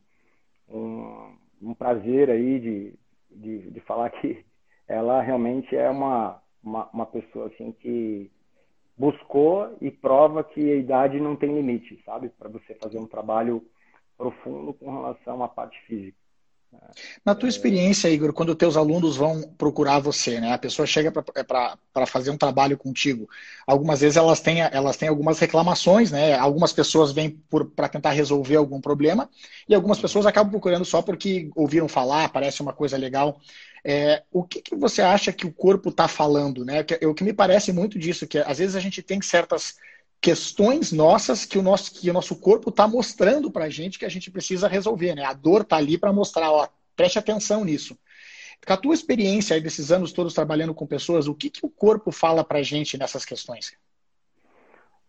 um 0.69 1.35
um 1.61 1.73
prazer 1.73 2.29
aí 2.29 2.59
de, 2.59 2.94
de, 3.31 3.71
de, 3.71 3.79
falar 3.81 4.09
que 4.09 4.45
ela 4.88 5.21
realmente 5.21 5.75
é 5.75 5.89
uma, 5.89 6.41
uma, 6.63 6.89
uma, 6.91 7.06
pessoa 7.06 7.47
assim 7.47 7.71
que 7.71 8.31
buscou 8.97 9.77
e 9.81 9.89
prova 9.89 10.44
que 10.44 10.71
a 10.71 10.75
idade 10.75 11.19
não 11.19 11.35
tem 11.35 11.53
limite, 11.53 12.01
sabe? 12.06 12.29
Para 12.29 12.50
você 12.50 12.75
fazer 12.75 13.00
um 13.00 13.07
trabalho 13.07 13.65
profundo 14.17 14.73
com 14.73 14.91
relação 14.91 15.41
à 15.44 15.47
parte 15.47 15.79
física. 15.85 16.19
Na 17.25 17.36
tua 17.36 17.50
experiência, 17.50 18.10
Igor, 18.10 18.33
quando 18.33 18.56
teus 18.56 18.75
alunos 18.77 19.16
vão 19.16 19.42
procurar 19.57 20.00
você, 20.00 20.39
né? 20.39 20.54
A 20.54 20.57
pessoa 20.57 20.86
chega 20.86 21.12
para 21.12 21.77
é 21.95 22.06
fazer 22.06 22.31
um 22.31 22.38
trabalho 22.38 22.78
contigo. 22.78 23.30
Algumas 23.66 24.02
vezes 24.02 24.18
elas 24.18 24.40
têm, 24.40 24.61
elas 24.61 24.97
têm 24.97 25.09
algumas 25.09 25.40
reclamações, 25.40 26.11
né? 26.11 26.35
Algumas 26.35 26.73
pessoas 26.73 27.11
vêm 27.11 27.42
para 27.76 27.90
tentar 27.90 28.11
resolver 28.11 28.56
algum 28.56 28.81
problema 28.81 29.30
e 29.68 29.76
algumas 29.76 29.99
pessoas 29.99 30.26
acabam 30.26 30.52
procurando 30.52 30.85
só 30.85 31.02
porque 31.02 31.49
ouviram 31.56 31.88
falar, 31.88 32.30
parece 32.30 32.61
uma 32.61 32.73
coisa 32.73 32.97
legal. 32.97 33.40
É, 33.83 34.23
o 34.31 34.44
que, 34.44 34.61
que, 34.61 34.76
você 34.76 35.02
acha 35.02 35.31
que 35.31 35.45
o 35.45 35.54
corpo 35.54 35.90
está 35.90 36.07
falando, 36.07 36.66
né? 36.66 36.85
O 37.04 37.14
que 37.14 37.23
me 37.23 37.33
parece 37.33 37.71
muito 37.71 37.97
disso, 37.97 38.28
que 38.28 38.38
às 38.38 38.57
vezes 38.57 38.76
a 38.76 38.80
gente 38.80 39.02
tem 39.02 39.21
certas 39.21 39.76
questões 40.21 40.92
nossas 40.92 41.45
que 41.45 41.57
o 41.57 41.61
nosso, 41.61 41.94
que 41.94 42.09
o 42.09 42.14
nosso 42.14 42.40
corpo 42.40 42.69
está 42.69 42.88
mostrando 42.88 43.49
para 43.49 43.66
a 43.66 43.69
gente 43.69 43.97
que 43.97 44.06
a 44.06 44.09
gente 44.09 44.30
precisa 44.30 44.68
resolver. 44.68 45.16
Né? 45.16 45.23
A 45.23 45.33
dor 45.33 45.61
está 45.61 45.78
ali 45.78 45.97
para 45.97 46.11
mostrar, 46.11 46.52
ó, 46.52 46.68
preste 46.95 47.18
atenção 47.18 47.64
nisso. 47.64 47.97
Com 48.66 48.73
a 48.73 48.78
tua 48.78 48.94
experiência 48.94 49.56
aí 49.56 49.61
desses 49.61 49.92
anos 49.92 50.11
todos 50.11 50.33
trabalhando 50.33 50.73
com 50.73 50.85
pessoas, 50.85 51.28
o 51.28 51.35
que, 51.35 51.49
que 51.49 51.66
o 51.66 51.69
corpo 51.69 52.11
fala 52.11 52.44
para 52.44 52.59
a 52.59 52.64
gente 52.64 52.97
nessas 52.97 53.23
questões? 53.23 53.78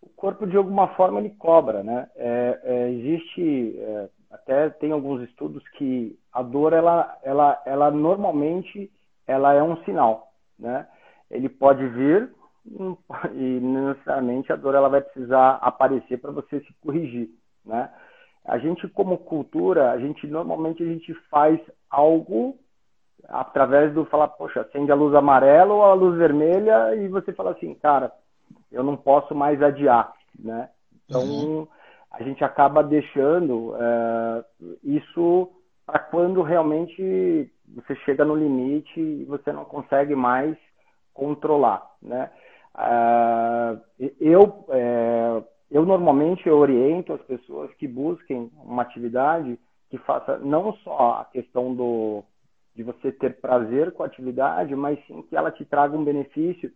O 0.01 0.09
corpo, 0.09 0.47
de 0.47 0.57
alguma 0.57 0.95
forma, 0.95 1.19
ele 1.19 1.31
cobra. 1.31 1.83
Né? 1.83 2.09
É, 2.15 2.61
é, 2.63 2.91
existe, 2.91 3.77
é, 3.77 4.09
até 4.31 4.71
tem 4.71 4.93
alguns 4.93 5.29
estudos 5.29 5.65
que 5.71 6.17
a 6.33 6.43
dor, 6.43 6.73
ela, 6.73 7.19
ela, 7.25 7.61
ela 7.67 7.91
normalmente 7.91 8.91
ela 9.27 9.53
é 9.53 9.63
um 9.63 9.83
sinal. 9.85 10.33
Né? 10.57 10.87
Ele 11.29 11.49
pode 11.49 11.85
vir 11.89 12.33
e 13.33 13.61
necessariamente 13.61 14.53
a 14.53 14.57
dor 14.57 14.75
ela 14.75 14.89
vai 14.89 15.01
precisar 15.01 15.59
aparecer 15.63 16.19
para 16.19 16.31
você 16.31 16.61
se 16.61 16.73
corrigir, 16.81 17.31
né? 17.65 17.91
A 18.45 18.59
gente 18.59 18.89
como 18.89 19.19
cultura, 19.19 19.91
a 19.91 19.99
gente 19.99 20.27
normalmente 20.27 20.83
a 20.83 20.87
gente 20.87 21.13
faz 21.31 21.61
algo 21.91 22.59
através 23.29 23.93
do 23.93 24.05
falar, 24.07 24.29
poxa, 24.29 24.63
acende 24.63 24.91
a 24.91 24.95
luz 24.95 25.15
amarela 25.15 25.75
ou 25.75 25.83
a 25.85 25.93
luz 25.95 26.17
vermelha 26.17 26.95
e 26.97 27.09
você 27.09 27.33
fala 27.33 27.51
assim, 27.53 27.75
cara, 27.75 28.11
eu 28.73 28.83
não 28.83 28.97
posso 28.97 29.35
mais 29.35 29.63
adiar, 29.63 30.13
né? 30.39 30.71
Então 31.05 31.23
uhum. 31.23 31.69
a 32.11 32.23
gente 32.23 32.43
acaba 32.43 32.83
deixando 32.83 33.75
é, 33.77 34.45
isso 34.83 35.51
para 35.87 35.99
quando 35.99 36.43
realmente 36.43 37.53
você 37.75 37.95
chega 37.97 38.25
no 38.25 38.35
limite 38.35 39.01
e 39.01 39.25
você 39.25 39.53
não 39.53 39.65
consegue 39.65 40.15
mais 40.15 40.57
controlar, 41.13 41.85
né? 42.01 42.31
Uh, 42.75 43.81
eu, 44.21 44.65
é, 44.69 45.43
eu 45.71 45.85
normalmente 45.85 46.49
oriento 46.49 47.13
as 47.13 47.23
pessoas 47.23 47.73
que 47.75 47.87
busquem 47.87 48.51
uma 48.65 48.83
atividade 48.83 49.59
que 49.91 49.99
faça 49.99 50.39
não 50.39 50.73
só 50.75 51.21
a 51.21 51.25
questão 51.27 51.75
do 51.75 52.25
de 52.75 52.85
você 52.85 53.11
ter 53.11 53.41
prazer 53.41 53.93
com 53.93 54.05
a 54.05 54.07
atividade, 54.07 54.75
mas 54.77 54.99
sim 55.07 55.23
que 55.23 55.37
ela 55.37 55.51
te 55.51 55.65
traga 55.65 55.97
um 55.97 56.05
benefício, 56.05 56.73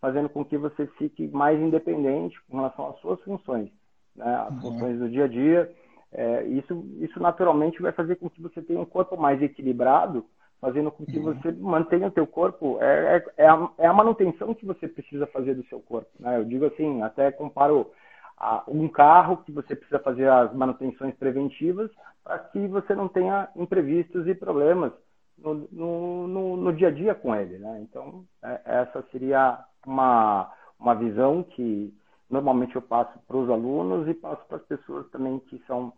fazendo 0.00 0.28
com 0.28 0.44
que 0.44 0.58
você 0.58 0.86
fique 0.98 1.28
mais 1.28 1.58
independente 1.60 2.36
com 2.48 2.56
relação 2.56 2.90
às 2.90 3.00
suas 3.00 3.20
funções, 3.22 3.70
né? 4.14 4.44
as 4.48 4.54
uhum. 4.54 4.72
funções 4.72 4.98
do 4.98 5.08
dia 5.08 5.24
a 5.24 5.28
dia. 5.28 5.72
É, 6.12 6.44
isso, 6.44 6.84
isso 6.98 7.20
naturalmente 7.20 7.80
vai 7.80 7.92
fazer 7.92 8.16
com 8.16 8.28
que 8.28 8.42
você 8.42 8.60
tenha 8.60 8.80
um 8.80 8.84
corpo 8.84 9.16
mais 9.16 9.40
equilibrado, 9.40 10.26
fazendo 10.60 10.90
com 10.90 11.04
que 11.04 11.18
uhum. 11.18 11.34
você 11.34 11.52
mantenha 11.52 12.08
o 12.08 12.10
teu 12.10 12.26
corpo. 12.26 12.78
É, 12.80 13.16
é, 13.16 13.44
é, 13.44 13.48
a, 13.48 13.70
é 13.78 13.86
a 13.86 13.92
manutenção 13.92 14.54
que 14.54 14.66
você 14.66 14.88
precisa 14.88 15.26
fazer 15.26 15.54
do 15.54 15.64
seu 15.66 15.80
corpo. 15.80 16.10
Né? 16.18 16.38
Eu 16.38 16.44
digo 16.44 16.66
assim, 16.66 17.02
até 17.02 17.30
comparo 17.30 17.90
a, 18.36 18.64
um 18.68 18.88
carro 18.88 19.38
que 19.38 19.52
você 19.52 19.74
precisa 19.74 19.98
fazer 19.98 20.28
as 20.28 20.54
manutenções 20.54 21.14
preventivas 21.16 21.90
para 22.24 22.38
que 22.38 22.66
você 22.66 22.94
não 22.94 23.08
tenha 23.08 23.48
imprevistos 23.56 24.26
e 24.26 24.34
problemas 24.34 24.92
no, 25.38 25.68
no, 25.70 26.28
no, 26.28 26.56
no 26.56 26.72
dia 26.72 26.88
a 26.88 26.90
dia 26.90 27.14
com 27.14 27.34
ele. 27.34 27.58
Né? 27.58 27.80
Então, 27.82 28.24
é, 28.42 28.60
essa 28.64 29.04
seria 29.12 29.58
uma, 29.86 30.52
uma 30.78 30.94
visão 30.94 31.42
que 31.42 31.94
normalmente 32.28 32.74
eu 32.74 32.82
passo 32.82 33.18
para 33.26 33.36
os 33.36 33.48
alunos 33.48 34.08
e 34.08 34.14
passo 34.14 34.44
para 34.46 34.56
as 34.56 34.64
pessoas 34.64 35.08
também 35.10 35.38
que 35.38 35.62
são 35.66 35.92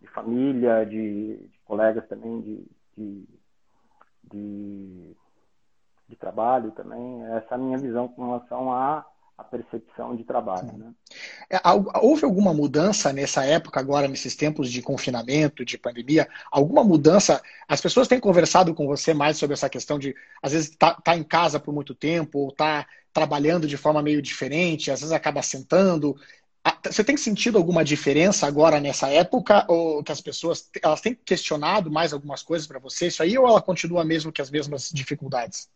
de 0.00 0.06
família, 0.08 0.84
de, 0.84 1.36
de 1.36 1.58
colegas 1.64 2.06
também 2.08 2.40
de, 2.40 2.66
de, 2.96 3.26
de, 4.32 5.16
de, 6.08 6.16
trabalho 6.16 6.70
também. 6.72 7.24
Essa 7.36 7.48
é 7.52 7.54
a 7.54 7.58
minha 7.58 7.78
visão 7.78 8.08
com 8.08 8.26
relação 8.26 8.72
a 8.72 9.04
a 9.36 9.42
percepção 9.42 10.14
de 10.14 10.22
trabalho. 10.22 10.72
Né? 10.78 10.92
É, 11.50 11.58
houve 12.00 12.24
alguma 12.24 12.54
mudança 12.54 13.12
nessa 13.12 13.44
época, 13.44 13.80
agora, 13.80 14.06
nesses 14.06 14.36
tempos 14.36 14.70
de 14.70 14.80
confinamento, 14.80 15.64
de 15.64 15.76
pandemia? 15.76 16.28
Alguma 16.50 16.84
mudança? 16.84 17.42
As 17.66 17.80
pessoas 17.80 18.06
têm 18.06 18.20
conversado 18.20 18.72
com 18.74 18.86
você 18.86 19.12
mais 19.12 19.36
sobre 19.36 19.54
essa 19.54 19.68
questão 19.68 19.98
de, 19.98 20.14
às 20.40 20.52
vezes, 20.52 20.70
estar 20.70 20.94
tá, 20.94 21.00
tá 21.00 21.16
em 21.16 21.24
casa 21.24 21.58
por 21.58 21.74
muito 21.74 21.94
tempo, 21.94 22.38
ou 22.38 22.52
tá 22.52 22.86
trabalhando 23.12 23.66
de 23.66 23.76
forma 23.76 24.02
meio 24.02 24.22
diferente, 24.22 24.90
às 24.90 25.00
vezes 25.00 25.12
acaba 25.12 25.42
sentando. 25.42 26.16
Você 26.84 27.04
tem 27.04 27.16
sentido 27.16 27.58
alguma 27.58 27.84
diferença 27.84 28.46
agora 28.46 28.80
nessa 28.80 29.08
época? 29.08 29.66
Ou 29.68 30.02
que 30.02 30.12
as 30.12 30.20
pessoas 30.20 30.70
elas 30.82 31.00
têm 31.00 31.14
questionado 31.14 31.90
mais 31.90 32.12
algumas 32.12 32.42
coisas 32.42 32.66
para 32.66 32.78
você? 32.78 33.08
Isso 33.08 33.22
aí, 33.22 33.36
ou 33.36 33.46
ela 33.46 33.60
continua 33.60 34.04
mesmo 34.04 34.32
que 34.32 34.40
as 34.40 34.50
mesmas 34.50 34.90
dificuldades? 34.90 35.68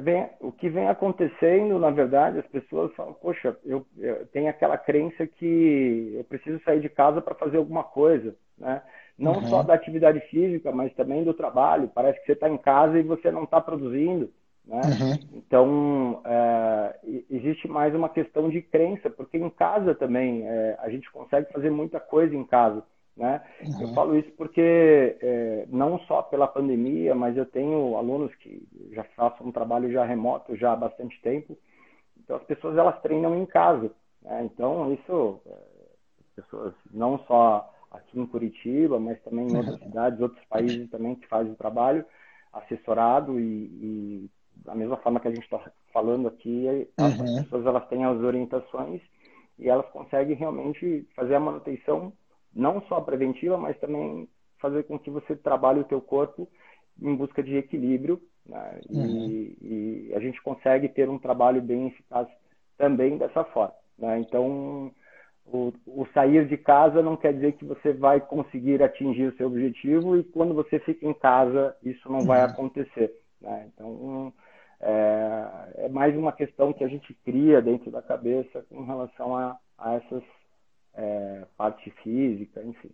Vem, 0.00 0.28
o 0.40 0.52
que 0.52 0.68
vem 0.68 0.88
acontecendo, 0.88 1.78
na 1.78 1.90
verdade, 1.90 2.38
as 2.38 2.46
pessoas 2.46 2.94
falam, 2.94 3.14
poxa, 3.14 3.56
eu, 3.64 3.84
eu 3.98 4.26
tenho 4.26 4.48
aquela 4.48 4.78
crença 4.78 5.26
que 5.26 6.14
eu 6.16 6.24
preciso 6.24 6.62
sair 6.62 6.80
de 6.80 6.88
casa 6.88 7.20
para 7.20 7.34
fazer 7.34 7.56
alguma 7.56 7.82
coisa, 7.82 8.36
né? 8.56 8.82
Não 9.18 9.34
uhum. 9.34 9.48
só 9.48 9.62
da 9.62 9.74
atividade 9.74 10.20
física, 10.28 10.72
mas 10.72 10.92
também 10.94 11.24
do 11.24 11.34
trabalho. 11.34 11.90
Parece 11.94 12.20
que 12.20 12.26
você 12.26 12.32
está 12.32 12.48
em 12.48 12.58
casa 12.58 12.98
e 12.98 13.02
você 13.02 13.30
não 13.30 13.44
está 13.44 13.60
produzindo, 13.60 14.32
né? 14.64 14.80
Uhum. 14.80 15.38
Então, 15.38 16.22
é, 16.24 16.98
existe 17.30 17.66
mais 17.68 17.94
uma 17.94 18.08
questão 18.08 18.48
de 18.48 18.62
crença, 18.62 19.10
porque 19.10 19.36
em 19.36 19.50
casa 19.50 19.94
também 19.94 20.46
é, 20.46 20.76
a 20.80 20.88
gente 20.88 21.10
consegue 21.10 21.52
fazer 21.52 21.70
muita 21.70 21.98
coisa 21.98 22.34
em 22.34 22.44
casa. 22.44 22.82
Né? 23.16 23.42
Uhum. 23.66 23.82
Eu 23.82 23.94
falo 23.94 24.16
isso 24.16 24.30
porque 24.38 25.18
é, 25.20 25.66
não 25.68 25.98
só 26.00 26.22
pela 26.22 26.46
pandemia, 26.46 27.14
mas 27.14 27.36
eu 27.36 27.44
tenho 27.44 27.96
alunos 27.96 28.34
que 28.36 28.66
já 28.92 29.04
façam 29.16 29.46
um 29.46 29.52
trabalho 29.52 29.92
já 29.92 30.04
remoto 30.04 30.56
já 30.56 30.72
há 30.72 30.76
bastante 30.76 31.20
tempo. 31.20 31.58
Então 32.22 32.36
as 32.36 32.44
pessoas 32.44 32.76
elas 32.78 33.00
treinam 33.02 33.36
em 33.36 33.44
casa. 33.44 33.90
Né? 34.22 34.44
Então 34.44 34.92
isso, 34.94 35.40
é, 35.44 35.50
as 35.50 36.44
pessoas 36.44 36.74
não 36.90 37.18
só 37.26 37.70
aqui 37.90 38.18
em 38.18 38.26
Curitiba, 38.26 38.98
mas 38.98 39.20
também 39.22 39.46
em 39.46 39.56
outras 39.56 39.78
uhum. 39.78 39.86
cidades, 39.88 40.20
outros 40.20 40.44
países 40.46 40.88
também 40.90 41.14
que 41.14 41.26
fazem 41.26 41.52
o 41.52 41.56
trabalho 41.56 42.06
assessorado 42.50 43.38
e, 43.38 43.44
e 43.44 44.30
da 44.64 44.74
mesma 44.74 44.96
forma 44.98 45.20
que 45.20 45.28
a 45.28 45.34
gente 45.34 45.44
está 45.44 45.60
falando 45.92 46.28
aqui, 46.28 46.88
as 46.96 47.18
uhum. 47.18 47.42
pessoas 47.42 47.66
elas 47.66 47.88
têm 47.88 48.04
as 48.04 48.18
orientações 48.18 49.00
e 49.58 49.68
elas 49.68 49.88
conseguem 49.90 50.36
realmente 50.36 51.06
fazer 51.14 51.34
a 51.34 51.40
manutenção 51.40 52.12
não 52.54 52.82
só 52.82 53.00
preventiva, 53.00 53.56
mas 53.56 53.78
também 53.78 54.28
fazer 54.58 54.84
com 54.84 54.98
que 54.98 55.10
você 55.10 55.34
trabalhe 55.34 55.80
o 55.80 55.84
teu 55.84 56.00
corpo 56.00 56.48
em 57.00 57.14
busca 57.14 57.42
de 57.42 57.56
equilíbrio 57.56 58.20
né? 58.46 58.80
uhum. 58.90 59.06
e, 59.06 59.56
e, 59.60 60.14
a 60.14 60.20
gente 60.20 60.40
consegue 60.42 60.88
ter 60.88 61.08
um 61.08 61.18
trabalho 61.18 61.60
bem 61.60 61.88
eficaz 61.88 62.28
também 62.76 63.16
dessa 63.16 63.44
forma. 63.44 63.74
Né? 63.98 64.20
Então, 64.20 64.92
o, 65.46 65.72
o, 65.86 66.06
sair 66.12 66.46
de 66.46 66.56
casa 66.56 67.02
não 67.02 67.16
quer 67.16 67.32
dizer 67.34 67.52
que 67.52 67.64
você 67.64 67.92
vai 67.92 68.20
conseguir 68.20 68.82
atingir 68.82 69.26
o 69.26 69.36
seu 69.36 69.48
objetivo 69.48 70.16
e 70.16 70.24
quando 70.24 70.54
você 70.54 70.78
fica 70.80 71.06
em 71.06 71.14
casa 71.14 71.76
isso 71.82 72.10
não 72.10 72.20
uhum. 72.20 72.26
vai 72.26 72.42
acontecer. 72.42 73.12
Né? 73.40 73.70
Então, 73.72 74.32
é, 74.82 75.84
é, 75.84 75.88
mais 75.88 76.16
uma 76.16 76.32
questão 76.32 76.72
que 76.72 76.82
a 76.82 76.88
gente 76.88 77.14
cria 77.24 77.62
dentro 77.62 77.90
da 77.90 78.02
cabeça 78.02 78.64
com 78.68 78.84
relação 78.84 79.36
a, 79.36 79.56
a 79.78 79.94
essas 79.94 80.22
é, 80.94 81.44
parte 81.56 81.90
física, 82.02 82.62
enfim. 82.62 82.90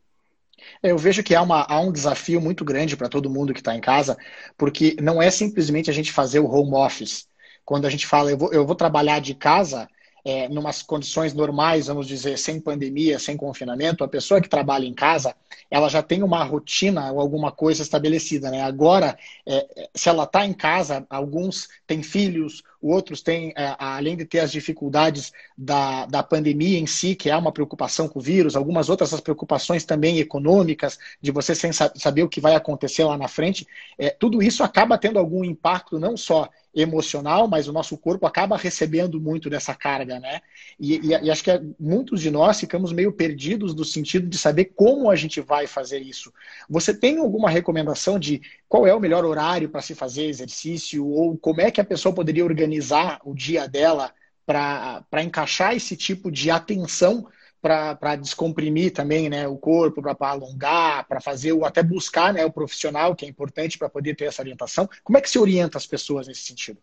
É, 0.83 0.91
eu 0.91 0.99
vejo 0.99 1.23
que 1.23 1.35
há, 1.35 1.41
uma, 1.41 1.63
há 1.63 1.81
um 1.81 1.91
desafio 1.91 2.41
muito 2.41 2.65
grande 2.65 2.97
para 2.97 3.09
todo 3.09 3.31
mundo 3.31 3.55
que 3.55 3.61
está 3.61 3.75
em 3.75 3.81
casa, 3.81 4.17
porque 4.57 4.97
não 5.01 5.23
é 5.23 5.31
simplesmente 5.31 5.89
a 5.89 5.95
gente 5.95 6.13
fazer 6.13 6.41
o 6.41 6.51
home 6.51 6.75
office. 6.75 7.27
Quando 7.65 7.87
a 7.87 7.91
gente 7.91 8.07
fala, 8.07 8.31
eu 8.31 8.37
vou, 8.37 8.53
eu 8.53 8.67
vou 8.67 8.77
trabalhar 8.77 9.21
de 9.21 9.35
casa, 9.35 9.89
é, 10.25 10.49
numas 10.49 10.83
condições 10.83 11.33
normais, 11.33 11.87
vamos 11.87 12.07
dizer, 12.07 12.39
sem 12.39 12.61
pandemia, 12.61 13.19
sem 13.19 13.37
confinamento, 13.37 14.05
a 14.05 14.09
pessoa 14.09 14.41
que 14.41 14.49
trabalha 14.49 14.85
em 14.85 14.95
casa, 14.95 15.35
ela 15.71 15.89
já 15.89 16.03
tem 16.03 16.23
uma 16.23 16.43
rotina 16.45 17.13
ou 17.13 17.21
alguma 17.21 17.53
coisa 17.53 17.83
estabelecida, 17.83 18.51
né? 18.51 18.63
Agora, 18.63 19.19
é, 19.47 19.89
se 19.95 20.09
ela 20.09 20.25
está 20.25 20.45
em 20.45 20.53
casa, 20.53 21.07
alguns 21.09 21.69
têm 21.87 22.03
filhos, 22.03 22.63
outros 22.81 23.23
têm, 23.23 23.53
é, 23.57 23.75
além 23.79 24.17
de 24.17 24.25
ter 24.25 24.41
as 24.41 24.53
dificuldades 24.53 25.33
da, 25.57 26.07
da 26.07 26.23
pandemia 26.23 26.79
em 26.79 26.87
si, 26.87 27.15
que 27.15 27.31
é 27.31 27.37
uma 27.37 27.53
preocupação 27.53 28.09
com 28.09 28.19
o 28.19 28.23
vírus, 28.23 28.57
algumas 28.57 28.89
outras 28.89 29.13
as 29.13 29.21
preocupações 29.21 29.85
também 29.85 30.19
econômicas, 30.19 30.99
de 31.21 31.31
você 31.31 31.55
sem 31.55 31.73
saber 31.73 32.23
o 32.23 32.29
que 32.29 32.41
vai 32.41 32.55
acontecer 32.55 33.05
lá 33.05 33.17
na 33.17 33.29
frente, 33.29 33.67
é, 33.99 34.11
tudo 34.11 34.43
isso 34.43 34.63
acaba 34.63 34.99
tendo 34.99 35.19
algum 35.19 35.45
impacto 35.45 35.99
não 35.99 36.17
só 36.17 36.49
emocional, 36.75 37.49
mas 37.49 37.67
o 37.67 37.73
nosso 37.73 37.97
corpo 37.97 38.27
acaba 38.27 38.57
recebendo 38.57 39.21
muito 39.21 39.51
dessa 39.51 39.75
carga, 39.75 40.21
né? 40.21 40.41
E, 40.79 40.97
e, 40.99 41.09
e, 41.09 41.31
acho 41.31 41.43
que 41.43 41.51
é, 41.51 41.61
muitos 41.79 42.21
de 42.21 42.31
nós 42.31 42.61
ficamos 42.61 42.93
meio 42.93 43.13
perdidos 43.13 43.75
no 43.75 43.85
sentido 43.85 44.29
de 44.29 44.39
saber 44.39 44.67
como 44.77 45.11
a 45.11 45.17
gente 45.17 45.41
vai 45.41 45.67
fazer 45.67 46.01
isso. 46.01 46.33
Você 46.69 46.95
tem 46.95 47.19
alguma 47.19 47.51
recomendação 47.51 48.19
de 48.19 48.41
qual 48.69 48.87
é 48.87 48.95
o 48.95 49.01
melhor 49.01 49.25
horário 49.25 49.69
para 49.69 49.81
se 49.81 49.95
fazer 49.95 50.27
exercício 50.27 51.07
ou 51.07 51.39
como 51.39 51.61
é 51.61 51.71
que 51.71 51.81
a 51.81 51.85
pessoa 51.85 52.15
poderia 52.15 52.45
organizar 52.45 53.21
o 53.25 53.35
dia 53.35 53.67
dela 53.67 54.13
para 54.45 55.23
encaixar 55.23 55.75
esse 55.75 55.97
tipo 55.97 56.31
de 56.31 56.51
atenção 56.51 57.27
para 57.61 58.17
descomprimir 58.17 58.93
também 58.93 59.29
né, 59.29 59.49
o 59.49 59.57
corpo, 59.57 60.01
para 60.01 60.17
alongar, 60.21 61.07
para 61.09 61.21
fazer 61.21 61.53
o 61.53 61.65
até 61.65 61.83
buscar 61.83 62.33
né, 62.33 62.45
o 62.45 62.53
profissional, 62.53 63.17
que 63.17 63.27
é 63.27 63.29
importante 63.29 63.77
para 63.77 63.89
poder 63.89 64.15
ter 64.15 64.27
essa 64.27 64.43
orientação. 64.43 64.89
Como 65.03 65.19
é 65.19 65.21
que 65.21 65.29
se 65.29 65.39
orienta 65.39 65.77
as 65.77 65.87
pessoas 65.87 66.29
nesse 66.29 66.43
sentido? 66.43 66.79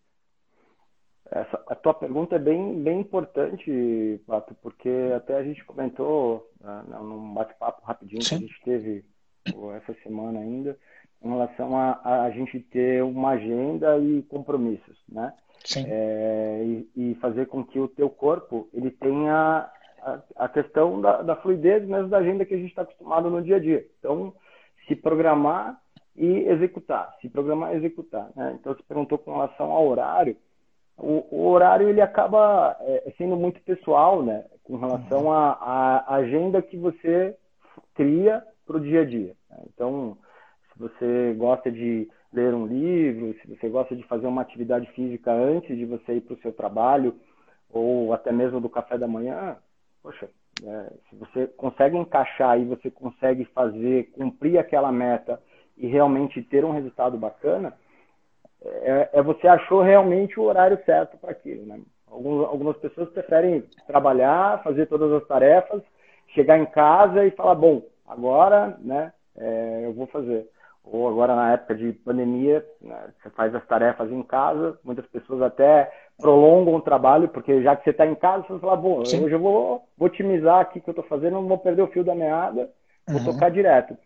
Essa, 1.31 1.63
a 1.67 1.75
tua 1.75 1.93
pergunta 1.93 2.35
é 2.35 2.39
bem, 2.39 2.83
bem 2.83 2.99
importante, 2.99 4.21
Pato, 4.27 4.53
porque 4.61 4.89
até 5.15 5.37
a 5.37 5.43
gente 5.43 5.63
comentou 5.63 6.51
né, 6.59 6.83
num 7.01 7.33
bate-papo 7.33 7.85
rapidinho 7.85 8.21
Sim. 8.21 8.39
que 8.39 8.43
a 8.43 8.47
gente 8.47 8.61
teve 8.63 9.05
essa 9.75 9.95
semana 10.03 10.39
ainda, 10.39 10.77
em 11.25 11.29
relação 11.29 11.75
a, 11.75 11.99
a, 12.03 12.23
a 12.23 12.29
gente 12.29 12.59
ter 12.59 13.03
uma 13.03 13.31
agenda 13.31 13.97
e 13.97 14.21
compromissos, 14.23 14.97
né? 15.09 15.33
Sim. 15.63 15.83
É, 15.87 16.61
e, 16.63 16.89
e, 16.95 17.15
fazer 17.15 17.47
com 17.47 17.63
que 17.63 17.79
o 17.79 17.87
teu 17.87 18.07
corpo 18.07 18.69
ele 18.71 18.91
tenha 18.91 19.67
a, 20.35 20.47
questão 20.47 21.01
da, 21.01 21.23
da, 21.23 21.35
fluidez 21.37 21.83
mesmo 21.87 22.07
da 22.07 22.19
agenda 22.19 22.45
que 22.45 22.53
a 22.53 22.57
gente 22.57 22.69
está 22.69 22.83
acostumado 22.83 23.31
no 23.31 23.41
dia 23.41 23.55
a 23.55 23.59
dia. 23.59 23.83
Então, 23.97 24.31
se 24.87 24.95
programar 24.95 25.81
e 26.15 26.47
executar, 26.47 27.15
se 27.19 27.27
programar 27.27 27.73
e 27.73 27.77
executar. 27.77 28.29
Né? 28.35 28.55
Então, 28.59 28.75
você 28.75 28.83
perguntou 28.83 29.17
com 29.17 29.31
relação 29.31 29.71
ao 29.71 29.87
horário. 29.87 30.37
O, 30.95 31.25
o 31.31 31.47
horário 31.47 31.89
ele 31.89 31.99
acaba 31.99 32.77
é, 32.81 33.11
sendo 33.17 33.35
muito 33.35 33.59
pessoal, 33.61 34.23
né? 34.23 34.45
Com 34.63 34.77
relação 34.77 35.31
à 35.31 36.05
uhum. 36.07 36.15
agenda 36.15 36.61
que 36.61 36.77
você 36.77 37.35
cria 37.95 38.43
para 38.65 38.77
o 38.77 38.79
dia 38.79 39.01
a 39.01 39.05
dia. 39.05 39.35
Né? 39.49 39.63
Então, 39.73 40.17
se 40.75 40.79
você 40.79 41.33
gosta 41.37 41.71
de 41.71 42.07
ler 42.33 42.53
um 42.53 42.67
livro, 42.67 43.33
se 43.41 43.47
você 43.47 43.69
gosta 43.69 43.95
de 43.95 44.03
fazer 44.03 44.27
uma 44.27 44.41
atividade 44.41 44.85
física 44.91 45.31
antes 45.31 45.75
de 45.77 45.85
você 45.85 46.15
ir 46.15 46.21
para 46.21 46.33
o 46.33 46.39
seu 46.41 46.51
trabalho, 46.51 47.15
ou 47.69 48.13
até 48.13 48.31
mesmo 48.31 48.59
do 48.59 48.69
café 48.69 48.97
da 48.97 49.07
manhã, 49.07 49.57
poxa, 50.03 50.29
é, 50.63 50.93
se 51.09 51.15
você 51.15 51.47
consegue 51.47 51.97
encaixar 51.97 52.59
e 52.59 52.65
você 52.65 52.91
consegue 52.91 53.45
fazer, 53.45 54.11
cumprir 54.11 54.57
aquela 54.57 54.91
meta 54.91 55.41
e 55.77 55.87
realmente 55.87 56.41
ter 56.43 56.63
um 56.65 56.71
resultado 56.71 57.17
bacana, 57.17 57.73
é, 58.61 59.09
é 59.13 59.21
você 59.21 59.47
achou 59.47 59.81
realmente 59.81 60.39
o 60.39 60.43
horário 60.43 60.77
certo 60.85 61.17
para 61.17 61.31
aquilo. 61.31 61.65
Né? 61.65 61.79
Alguns, 62.07 62.45
algumas 62.45 62.77
pessoas 62.77 63.09
preferem 63.09 63.63
trabalhar, 63.87 64.61
fazer 64.63 64.87
todas 64.87 65.11
as 65.11 65.27
tarefas, 65.27 65.81
chegar 66.33 66.57
em 66.57 66.65
casa 66.65 67.25
e 67.25 67.31
falar, 67.31 67.55
bom, 67.55 67.83
agora, 68.07 68.77
né, 68.79 69.13
é, 69.37 69.81
eu 69.85 69.93
vou 69.93 70.07
fazer. 70.07 70.49
Ou 70.85 71.07
agora 71.07 71.35
na 71.35 71.53
época 71.53 71.75
de 71.75 71.91
pandemia, 71.93 72.63
né, 72.79 73.09
você 73.21 73.29
faz 73.31 73.53
as 73.55 73.65
tarefas 73.65 74.11
em 74.11 74.21
casa, 74.21 74.77
muitas 74.83 75.05
pessoas 75.07 75.41
até 75.41 75.91
prolongam 76.19 76.75
o 76.75 76.81
trabalho, 76.81 77.27
porque 77.29 77.61
já 77.63 77.75
que 77.75 77.83
você 77.83 77.89
está 77.89 78.05
em 78.05 78.15
casa, 78.15 78.45
você 78.47 78.59
fala, 78.59 78.75
bom, 78.75 79.03
Sim. 79.03 79.23
hoje 79.23 79.33
eu 79.33 79.39
vou, 79.39 79.83
vou 79.97 80.07
otimizar 80.07 80.59
aqui 80.59 80.79
o 80.79 80.81
que 80.81 80.89
eu 80.89 80.93
estou 80.93 81.05
fazendo, 81.05 81.33
não 81.33 81.47
vou 81.47 81.57
perder 81.57 81.81
o 81.81 81.87
fio 81.87 82.03
da 82.03 82.13
meada, 82.13 82.69
vou 83.07 83.19
uhum. 83.19 83.25
tocar 83.25 83.49
direto. 83.49 83.97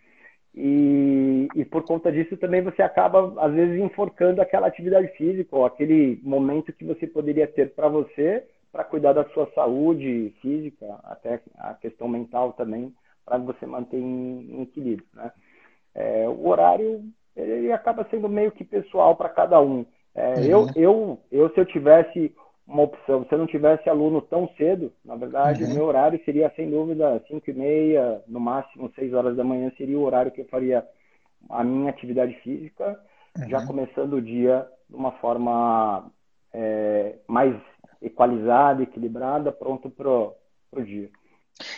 E, 0.56 1.48
e, 1.54 1.64
por 1.64 1.84
conta 1.84 2.12
disso 2.12 2.36
também 2.38 2.62
você 2.62 2.82
acaba, 2.82 3.34
às 3.40 3.54
vezes, 3.54 3.80
enforcando 3.80 4.42
aquela 4.42 4.68
atividade 4.68 5.08
física 5.10 5.56
ou 5.56 5.66
aquele 5.66 6.20
momento 6.24 6.74
que 6.74 6.84
você 6.84 7.06
poderia 7.06 7.48
ter 7.48 7.74
para 7.74 7.88
você, 7.88 8.44
para 8.72 8.84
cuidar 8.84 9.14
da 9.14 9.26
sua 9.26 9.50
saúde 9.54 10.34
física, 10.42 10.86
até 11.04 11.40
a 11.58 11.76
questão 11.76 12.08
mental 12.08 12.54
também, 12.54 12.94
para 13.26 13.38
você 13.38 13.66
manter 13.66 13.98
em, 13.98 14.58
em 14.58 14.62
equilíbrio. 14.64 15.08
Né? 15.14 15.32
É, 16.00 16.26
o 16.30 16.48
horário 16.48 17.04
ele 17.36 17.72
acaba 17.72 18.08
sendo 18.10 18.30
meio 18.30 18.52
que 18.52 18.64
pessoal 18.64 19.16
para 19.16 19.28
cada 19.30 19.62
um. 19.62 19.86
É, 20.16 20.36
uhum. 20.36 20.44
eu, 20.46 20.68
eu, 20.76 21.20
eu, 21.32 21.50
se 21.50 21.60
eu 21.60 21.66
tivesse 21.66 22.34
uma 22.66 22.84
opção, 22.84 23.26
se 23.26 23.34
eu 23.34 23.38
não 23.38 23.48
tivesse 23.48 23.90
aluno 23.90 24.22
tão 24.22 24.48
cedo, 24.58 24.94
na 25.04 25.16
verdade, 25.16 25.64
uhum. 25.64 25.72
o 25.72 25.74
meu 25.74 25.86
horário 25.86 26.22
seria, 26.24 26.52
sem 26.56 26.70
dúvida, 26.70 27.22
5 27.28 27.50
e 27.50 27.54
meia, 27.54 28.22
no 28.28 28.40
máximo 28.40 28.92
6 28.96 29.14
horas 29.14 29.36
da 29.36 29.44
manhã 29.44 29.72
seria 29.78 29.98
o 29.98 30.04
horário 30.04 30.32
que 30.32 30.42
eu 30.42 30.46
faria 30.46 30.86
a 31.50 31.64
minha 31.64 31.90
atividade 31.90 32.34
física, 32.42 33.00
uhum. 33.38 33.50
já 33.50 33.66
começando 33.66 34.14
o 34.14 34.22
dia 34.22 34.68
de 34.90 34.96
uma 34.96 35.12
forma 35.14 36.10
é, 36.54 37.16
mais 37.28 37.56
equalizada, 38.02 38.84
equilibrada, 38.84 39.52
pronto 39.52 39.90
para 39.90 40.10
o 40.10 40.84
dia. 40.84 41.10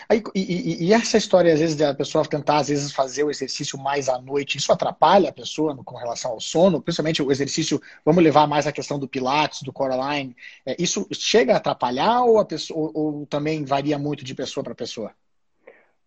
Aí, 0.07 0.21
e, 0.35 0.85
e, 0.85 0.93
essa 0.93 1.17
história, 1.17 1.53
às 1.53 1.59
vezes, 1.59 1.75
da 1.75 1.93
pessoa 1.93 2.25
tentar, 2.25 2.57
às 2.57 2.69
vezes, 2.69 2.91
fazer 2.91 3.23
o 3.23 3.31
exercício 3.31 3.79
mais 3.79 4.07
à 4.09 4.19
noite, 4.19 4.57
isso 4.57 4.71
atrapalha 4.71 5.29
a 5.29 5.33
pessoa 5.33 5.75
com 5.83 5.95
relação 5.95 6.31
ao 6.31 6.39
sono? 6.39 6.81
Principalmente 6.81 7.21
o 7.21 7.31
exercício, 7.31 7.81
vamos 8.05 8.23
levar 8.23 8.47
mais 8.47 8.67
a 8.67 8.71
questão 8.71 8.99
do 8.99 9.07
Pilates, 9.07 9.63
do 9.63 9.73
Coraline. 9.73 10.35
É, 10.65 10.75
isso 10.79 11.07
chega 11.11 11.53
a 11.53 11.57
atrapalhar 11.57 12.21
ou, 12.23 12.39
a 12.39 12.45
pessoa, 12.45 12.91
ou, 12.93 13.19
ou 13.19 13.25
também 13.25 13.65
varia 13.65 13.97
muito 13.97 14.23
de 14.23 14.35
pessoa 14.35 14.63
para 14.63 14.75
pessoa? 14.75 15.11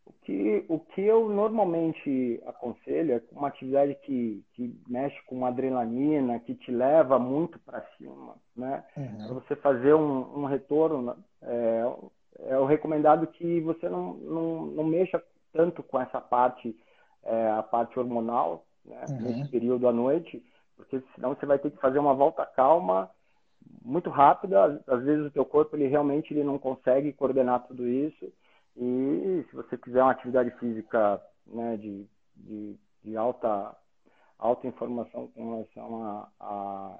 O 0.07 0.13
que, 0.25 0.65
o 0.69 0.79
que 0.79 1.03
eu 1.03 1.29
normalmente 1.29 2.41
aconselho 2.47 3.15
é 3.15 3.23
uma 3.33 3.49
atividade 3.49 3.95
que, 4.07 4.43
que 4.55 4.75
mexe 4.89 5.21
com 5.27 5.45
adrenalina, 5.45 6.41
que 6.41 6.55
te 6.55 6.71
leva 6.71 7.19
muito 7.19 7.59
para 7.59 7.85
cima, 7.99 8.35
né? 8.57 8.83
Uhum. 8.97 9.17
Para 9.17 9.35
você 9.35 9.57
fazer 9.57 9.95
um, 9.95 10.43
um 10.43 10.45
retorno, 10.47 11.15
é, 11.43 11.85
é 12.41 12.59
o 12.59 12.65
recomendado 12.65 13.27
que 13.27 13.61
você 13.61 13.89
não, 13.89 14.15
não, 14.15 14.67
não 14.67 14.85
mexa 14.85 15.23
tanto 15.53 15.83
com 15.83 16.01
essa 16.01 16.21
parte, 16.21 16.77
é, 17.23 17.51
a 17.51 17.63
parte 17.63 17.99
hormonal, 17.99 18.67
né, 18.85 19.05
uhum. 19.09 19.21
nesse 19.21 19.51
período 19.51 19.89
à 19.89 19.93
noite, 19.93 20.45
porque 20.77 21.03
senão 21.15 21.35
você 21.35 21.47
vai 21.47 21.59
ter 21.59 21.71
que 21.71 21.81
fazer 21.81 21.99
uma 21.99 22.15
volta 22.15 22.45
calma, 22.45 23.11
muito 23.85 24.11
rápida. 24.11 24.83
Às 24.87 25.05
vezes 25.05 25.27
o 25.27 25.31
teu 25.31 25.45
corpo 25.45 25.77
ele 25.77 25.87
realmente 25.87 26.33
ele 26.33 26.45
não 26.45 26.59
consegue 26.59 27.13
coordenar 27.13 27.67
tudo 27.67 27.89
isso. 27.89 28.33
E 28.77 29.47
se 29.49 29.57
você 29.57 29.77
fizer 29.79 30.03
uma 30.03 30.11
atividade 30.11 30.51
física 30.59 31.23
né, 31.47 31.77
de, 31.77 32.05
de, 32.37 32.77
de 33.05 33.17
alta, 33.17 33.77
alta 34.39 34.67
informação 34.67 35.29
com 35.29 35.55
relação 35.55 36.05
a 36.05 36.29
a 36.41 36.99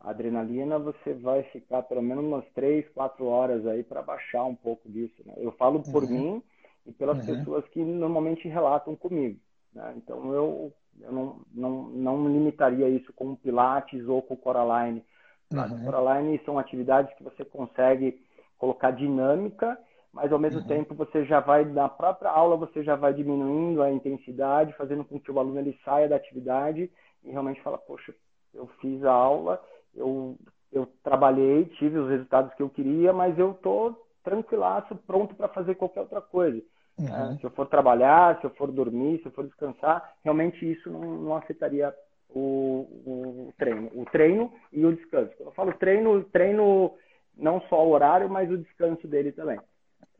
adrenalina, 0.00 0.78
você 0.78 1.12
vai 1.12 1.42
ficar 1.44 1.82
pelo 1.82 2.02
menos 2.02 2.24
umas 2.24 2.44
três, 2.54 2.88
quatro 2.90 3.26
horas 3.26 3.66
aí 3.66 3.82
para 3.82 4.00
baixar 4.00 4.44
um 4.44 4.54
pouco 4.54 4.88
disso. 4.88 5.22
Né? 5.26 5.34
Eu 5.36 5.52
falo 5.52 5.82
por 5.82 6.04
uhum. 6.04 6.10
mim 6.10 6.42
e 6.86 6.92
pelas 6.92 7.18
uhum. 7.18 7.26
pessoas 7.26 7.68
que 7.68 7.84
normalmente 7.84 8.48
relatam 8.48 8.96
comigo. 8.96 9.38
Né? 9.74 9.94
Então 9.96 10.32
eu, 10.32 10.72
eu 11.00 11.12
não, 11.12 11.40
não, 11.52 11.82
não 11.90 12.28
limitaria 12.28 12.88
isso 12.88 13.12
com 13.12 13.36
Pilates 13.36 14.08
ou 14.08 14.22
com 14.22 14.36
Coraline. 14.36 15.04
Uhum. 15.52 15.84
Coraline 15.84 16.40
são 16.44 16.58
atividades 16.58 17.14
que 17.16 17.24
você 17.24 17.44
consegue 17.44 18.22
colocar 18.56 18.92
dinâmica, 18.92 19.78
mas 20.12 20.32
ao 20.32 20.38
mesmo 20.38 20.60
uhum. 20.60 20.66
tempo 20.66 20.94
você 20.94 21.24
já 21.26 21.40
vai, 21.40 21.64
na 21.64 21.88
própria 21.88 22.30
aula, 22.30 22.56
você 22.56 22.82
já 22.82 22.96
vai 22.96 23.12
diminuindo 23.12 23.82
a 23.82 23.90
intensidade, 23.90 24.72
fazendo 24.76 25.04
com 25.04 25.20
que 25.20 25.30
o 25.30 25.38
aluno 25.38 25.58
ele 25.58 25.78
saia 25.84 26.08
da 26.08 26.16
atividade 26.16 26.90
e 27.22 27.30
realmente 27.30 27.60
fala, 27.60 27.76
poxa, 27.76 28.14
eu 28.54 28.66
fiz 28.80 29.04
a 29.04 29.12
aula 29.12 29.62
eu, 29.94 30.36
eu 30.72 30.86
trabalhei, 31.02 31.64
tive 31.78 31.98
os 31.98 32.08
resultados 32.08 32.52
que 32.54 32.62
eu 32.62 32.70
queria, 32.70 33.12
mas 33.12 33.38
eu 33.38 33.54
tô 33.54 33.94
tranquilaço, 34.22 34.94
pronto 35.06 35.34
para 35.34 35.48
fazer 35.48 35.74
qualquer 35.74 36.00
outra 36.00 36.20
coisa. 36.20 36.60
Uhum. 36.98 37.32
É, 37.32 37.36
se 37.38 37.44
eu 37.44 37.50
for 37.50 37.66
trabalhar, 37.66 38.38
se 38.40 38.46
eu 38.46 38.50
for 38.50 38.70
dormir, 38.70 39.20
se 39.20 39.26
eu 39.26 39.32
for 39.32 39.46
descansar, 39.46 40.14
realmente 40.22 40.70
isso 40.70 40.90
não, 40.90 41.00
não 41.00 41.34
afetaria 41.34 41.94
o, 42.28 42.86
o, 43.06 43.52
treino. 43.56 43.90
O 43.94 44.04
treino 44.04 44.52
e 44.72 44.84
o 44.84 44.94
descanso. 44.94 45.32
Quando 45.36 45.48
eu 45.48 45.54
falo 45.54 45.72
treino, 45.74 46.22
treino 46.24 46.92
não 47.36 47.60
só 47.62 47.84
o 47.84 47.90
horário, 47.90 48.28
mas 48.28 48.50
o 48.50 48.58
descanso 48.58 49.08
dele 49.08 49.32
também. 49.32 49.58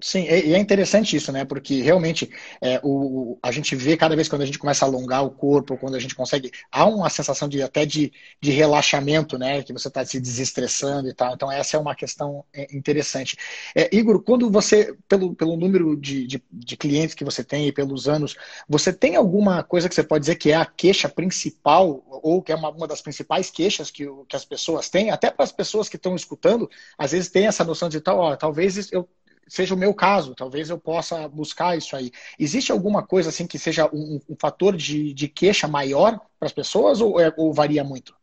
Sim, 0.02 0.22
e 0.22 0.54
é 0.54 0.58
interessante 0.58 1.14
isso, 1.14 1.30
né? 1.30 1.44
Porque 1.44 1.82
realmente 1.82 2.30
é, 2.60 2.80
o, 2.82 3.38
a 3.42 3.52
gente 3.52 3.76
vê 3.76 3.96
cada 3.98 4.16
vez 4.16 4.28
quando 4.28 4.40
a 4.42 4.46
gente 4.46 4.58
começa 4.58 4.84
a 4.84 4.88
alongar 4.88 5.22
o 5.24 5.30
corpo, 5.30 5.76
quando 5.76 5.94
a 5.94 5.98
gente 5.98 6.14
consegue, 6.14 6.50
há 6.72 6.86
uma 6.86 7.10
sensação 7.10 7.46
de 7.46 7.62
até 7.62 7.84
de, 7.84 8.10
de 8.40 8.50
relaxamento, 8.50 9.36
né? 9.38 9.62
Que 9.62 9.74
você 9.74 9.88
está 9.88 10.04
se 10.04 10.18
desestressando 10.18 11.08
e 11.08 11.12
tal. 11.12 11.34
Então, 11.34 11.52
essa 11.52 11.76
é 11.76 11.80
uma 11.80 11.94
questão 11.94 12.44
é, 12.52 12.74
interessante. 12.74 13.36
É, 13.74 13.94
Igor, 13.94 14.22
quando 14.22 14.50
você, 14.50 14.96
pelo, 15.06 15.34
pelo 15.34 15.56
número 15.56 15.94
de, 15.96 16.26
de, 16.26 16.42
de, 16.50 16.76
clientes 16.78 17.14
que 17.14 17.24
você 17.24 17.44
tem 17.44 17.68
e 17.68 17.72
pelos 17.72 18.08
anos, 18.08 18.36
você 18.66 18.92
tem 18.94 19.16
alguma 19.16 19.62
coisa 19.62 19.86
que 19.86 19.94
você 19.94 20.02
pode 20.02 20.22
dizer 20.22 20.36
que 20.36 20.50
é 20.50 20.56
a 20.56 20.64
queixa 20.64 21.10
principal, 21.10 22.02
ou 22.22 22.40
que 22.40 22.52
é 22.52 22.54
uma, 22.54 22.70
uma 22.70 22.88
das 22.88 23.02
principais 23.02 23.50
queixas 23.50 23.90
que, 23.90 24.06
que 24.26 24.36
as 24.36 24.46
pessoas 24.46 24.88
têm, 24.88 25.10
até 25.10 25.30
para 25.30 25.44
as 25.44 25.52
pessoas 25.52 25.90
que 25.90 25.96
estão 25.96 26.16
escutando, 26.16 26.70
às 26.96 27.12
vezes 27.12 27.28
tem 27.28 27.46
essa 27.46 27.64
noção 27.64 27.88
de 27.90 28.00
tal, 28.00 28.18
ó, 28.18 28.34
talvez 28.36 28.90
eu 28.92 29.06
seja 29.50 29.74
o 29.74 29.78
meu 29.78 29.92
caso, 29.92 30.34
talvez 30.34 30.70
eu 30.70 30.78
possa 30.78 31.28
buscar 31.28 31.76
isso 31.76 31.96
aí. 31.96 32.12
Existe 32.38 32.70
alguma 32.70 33.04
coisa 33.04 33.28
assim 33.28 33.46
que 33.46 33.58
seja 33.58 33.86
um, 33.92 34.20
um 34.28 34.36
fator 34.40 34.76
de, 34.76 35.12
de 35.12 35.28
queixa 35.28 35.66
maior 35.66 36.18
para 36.38 36.46
as 36.46 36.52
pessoas 36.52 37.00
ou, 37.00 37.20
é, 37.20 37.34
ou, 37.36 37.52
varia 37.52 37.82
muito? 37.82 38.14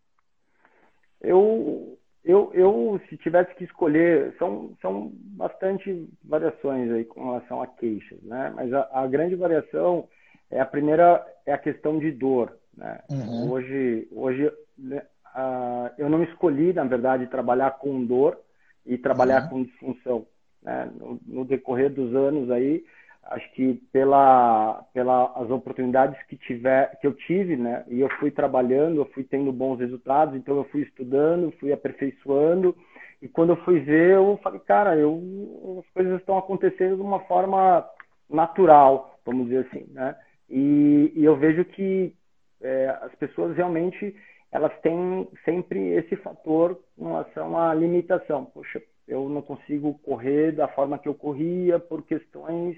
Eu, 1.21 1.99
eu, 2.23 2.51
eu, 2.53 3.01
se 3.09 3.17
tivesse 3.17 3.53
que 3.55 3.65
escolher, 3.65 4.33
são, 4.39 4.71
são 4.81 5.11
bastante 5.13 6.07
variações 6.23 6.89
aí 6.91 7.03
com 7.03 7.25
relação 7.25 7.61
a 7.61 7.67
queixas, 7.67 8.21
né? 8.23 8.53
Mas 8.55 8.71
a, 8.73 8.89
a 8.93 9.07
grande 9.07 9.35
variação 9.35 10.07
é 10.49 10.61
a 10.61 10.65
primeira 10.65 11.25
é 11.45 11.51
a 11.51 11.57
questão 11.57 11.99
de 11.99 12.09
dor, 12.11 12.57
né? 12.75 13.01
Uhum. 13.09 13.51
Hoje, 13.51 14.07
hoje 14.11 14.47
uh, 14.47 15.89
eu 15.97 16.09
não 16.09 16.23
escolhi, 16.23 16.71
na 16.71 16.85
verdade, 16.85 17.27
trabalhar 17.27 17.71
com 17.71 18.05
dor 18.05 18.39
e 18.85 18.97
trabalhar 18.97 19.43
uhum. 19.43 19.49
com 19.49 19.63
disfunção 19.63 20.25
né, 20.63 20.91
no, 20.99 21.19
no, 21.25 21.45
decorrer 21.45 21.91
dos 21.91 22.13
anos 22.15 22.49
aí, 22.51 22.83
acho 23.23 23.51
que 23.53 23.75
pela, 23.91 24.83
pela 24.93 25.33
as 25.35 25.49
oportunidades 25.49 26.21
que 26.27 26.37
tiver 26.37 26.97
que 26.99 27.07
eu 27.07 27.13
tive, 27.13 27.55
né, 27.55 27.83
e 27.87 27.99
eu 27.99 28.09
fui 28.19 28.31
trabalhando, 28.31 28.97
eu 28.97 29.05
fui 29.05 29.23
tendo 29.23 29.51
bons 29.51 29.79
resultados, 29.79 30.35
então 30.35 30.57
eu 30.57 30.63
fui 30.65 30.81
estudando, 30.81 31.53
fui 31.59 31.71
aperfeiçoando 31.71 32.75
e 33.21 33.27
quando 33.27 33.49
eu 33.51 33.57
fui 33.57 33.79
ver, 33.79 34.15
eu 34.15 34.39
falei, 34.43 34.59
cara, 34.59 34.95
eu 34.95 35.83
as 35.85 35.89
coisas 35.93 36.19
estão 36.19 36.37
acontecendo 36.37 36.95
de 36.95 37.01
uma 37.01 37.19
forma 37.21 37.87
natural, 38.29 39.19
vamos 39.25 39.47
dizer 39.47 39.67
assim, 39.67 39.85
né? 39.91 40.15
E, 40.49 41.11
e 41.15 41.25
eu 41.25 41.35
vejo 41.35 41.65
que 41.65 42.13
é, 42.61 42.97
as 43.01 43.13
pessoas 43.15 43.55
realmente 43.55 44.15
elas 44.51 44.71
têm 44.81 45.27
sempre 45.43 45.79
esse 45.89 46.15
fator 46.17 46.79
em 46.97 47.03
relação 47.03 47.57
à 47.57 47.73
limitação. 47.73 48.45
Poxa, 48.45 48.81
eu 49.07 49.29
não 49.29 49.41
consigo 49.41 49.97
correr 49.99 50.51
da 50.51 50.67
forma 50.67 50.99
que 50.99 51.07
eu 51.07 51.15
corria 51.15 51.79
por 51.79 52.03
questões 52.03 52.77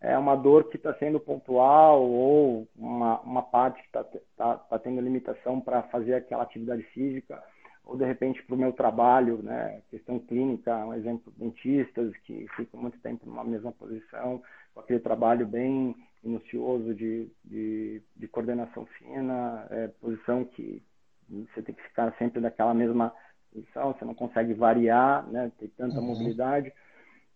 é 0.00 0.16
uma 0.16 0.34
dor 0.34 0.70
que 0.70 0.76
está 0.76 0.94
sendo 0.94 1.20
pontual 1.20 2.02
ou 2.02 2.66
uma, 2.74 3.20
uma 3.20 3.42
parte 3.42 3.80
que 3.82 3.86
está 3.86 4.04
tá, 4.36 4.56
tá 4.56 4.78
tendo 4.78 5.00
limitação 5.00 5.60
para 5.60 5.82
fazer 5.84 6.14
aquela 6.14 6.42
atividade 6.42 6.82
física 6.84 7.42
ou 7.84 7.96
de 7.96 8.04
repente 8.04 8.42
para 8.44 8.54
o 8.54 8.58
meu 8.58 8.72
trabalho, 8.72 9.42
né, 9.42 9.82
questão 9.90 10.18
clínica, 10.18 10.74
um 10.86 10.94
exemplo, 10.94 11.32
dentistas 11.36 12.16
que 12.18 12.46
ficam 12.56 12.80
muito 12.80 12.98
tempo 13.00 13.26
numa 13.26 13.44
mesma 13.44 13.72
posição, 13.72 14.42
com 14.72 14.80
aquele 14.80 15.00
trabalho 15.00 15.46
bem 15.46 15.96
minucioso 16.22 16.94
de, 16.94 17.28
de, 17.44 18.00
de 18.16 18.28
coordenação 18.28 18.86
fina, 18.86 19.66
é, 19.70 19.88
posição 20.00 20.44
que 20.44 20.82
você 21.28 21.62
tem 21.62 21.74
que 21.74 21.82
ficar 21.82 22.14
sempre 22.16 22.40
daquela 22.40 22.72
mesma 22.72 23.12
posição, 23.52 23.92
você 23.92 24.04
não 24.04 24.14
consegue 24.14 24.54
variar, 24.54 25.26
né, 25.30 25.50
ter 25.58 25.68
tanta 25.76 25.98
uhum. 25.98 26.06
mobilidade. 26.06 26.72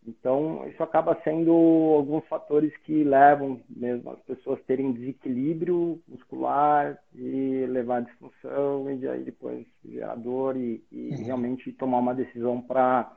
Então, 0.07 0.69
isso 0.69 0.83
acaba 0.83 1.19
sendo 1.25 1.51
alguns 1.97 2.27
fatores 2.27 2.77
que 2.85 3.03
levam 3.03 3.61
mesmo 3.71 4.11
as 4.11 4.21
pessoas 4.21 4.61
terem 4.67 4.93
desequilíbrio 4.93 5.99
muscular 6.07 6.99
e 7.15 7.65
levar 7.67 7.97
a 7.97 8.01
disfunção 8.01 8.91
e 8.91 9.09
aí 9.09 9.25
depois 9.25 9.67
gerar 9.83 10.15
dor 10.17 10.57
e, 10.59 10.85
e 10.93 11.09
uhum. 11.11 11.25
realmente 11.25 11.73
tomar 11.73 11.99
uma 11.99 12.15
decisão 12.15 12.61
para 12.61 13.17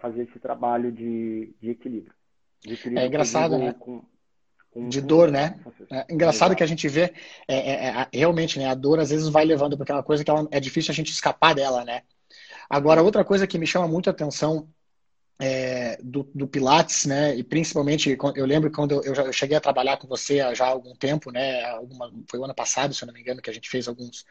fazer 0.00 0.22
esse 0.22 0.38
trabalho 0.38 0.92
de, 0.92 1.52
de 1.60 1.70
equilíbrio. 1.70 2.14
De 2.60 2.74
equilíbrio 2.74 3.04
é 3.04 3.06
engraçado, 3.08 3.58
né? 3.58 3.72
Com, 3.72 4.02
de 4.88 5.00
dor, 5.02 5.30
né? 5.30 5.60
É 5.90 6.06
engraçado 6.08 6.54
que 6.56 6.62
a 6.62 6.66
gente 6.66 6.88
vê, 6.88 7.12
é, 7.46 7.56
é, 7.56 7.88
é, 7.88 8.08
realmente, 8.12 8.58
né? 8.58 8.68
A 8.68 8.74
dor 8.74 8.98
às 9.00 9.10
vezes 9.10 9.28
vai 9.28 9.44
levando 9.44 9.76
para 9.76 9.84
aquela 9.84 10.02
coisa 10.02 10.24
que 10.24 10.30
ela, 10.30 10.48
é 10.50 10.58
difícil 10.58 10.92
a 10.92 10.94
gente 10.94 11.10
escapar 11.10 11.54
dela, 11.54 11.84
né? 11.84 12.02
Agora, 12.72 13.02
outra 13.02 13.22
coisa 13.22 13.46
que 13.46 13.58
me 13.58 13.66
chama 13.66 13.86
muito 13.86 14.08
a 14.08 14.12
atenção 14.12 14.66
é, 15.38 15.98
do, 16.02 16.26
do, 16.34 16.48
Pilates, 16.48 17.04
né? 17.04 17.36
E 17.36 17.44
principalmente, 17.44 18.16
eu 18.34 18.46
lembro 18.46 18.72
quando 18.72 19.04
eu, 19.04 19.14
eu 19.14 19.30
cheguei 19.30 19.54
a 19.54 19.60
trabalhar 19.60 19.98
com 19.98 20.08
você 20.08 20.40
há 20.40 20.54
já 20.54 20.68
algum 20.68 20.94
tempo, 20.94 21.30
né? 21.30 21.62
Alguma, 21.66 22.10
foi 22.30 22.40
o 22.40 22.44
ano 22.44 22.54
passado, 22.54 22.94
se 22.94 23.04
eu 23.04 23.08
não 23.08 23.12
me 23.12 23.20
engano, 23.20 23.42
que 23.42 23.50
a 23.50 23.52
gente 23.52 23.68
fez 23.68 23.88
alguns, 23.88 24.24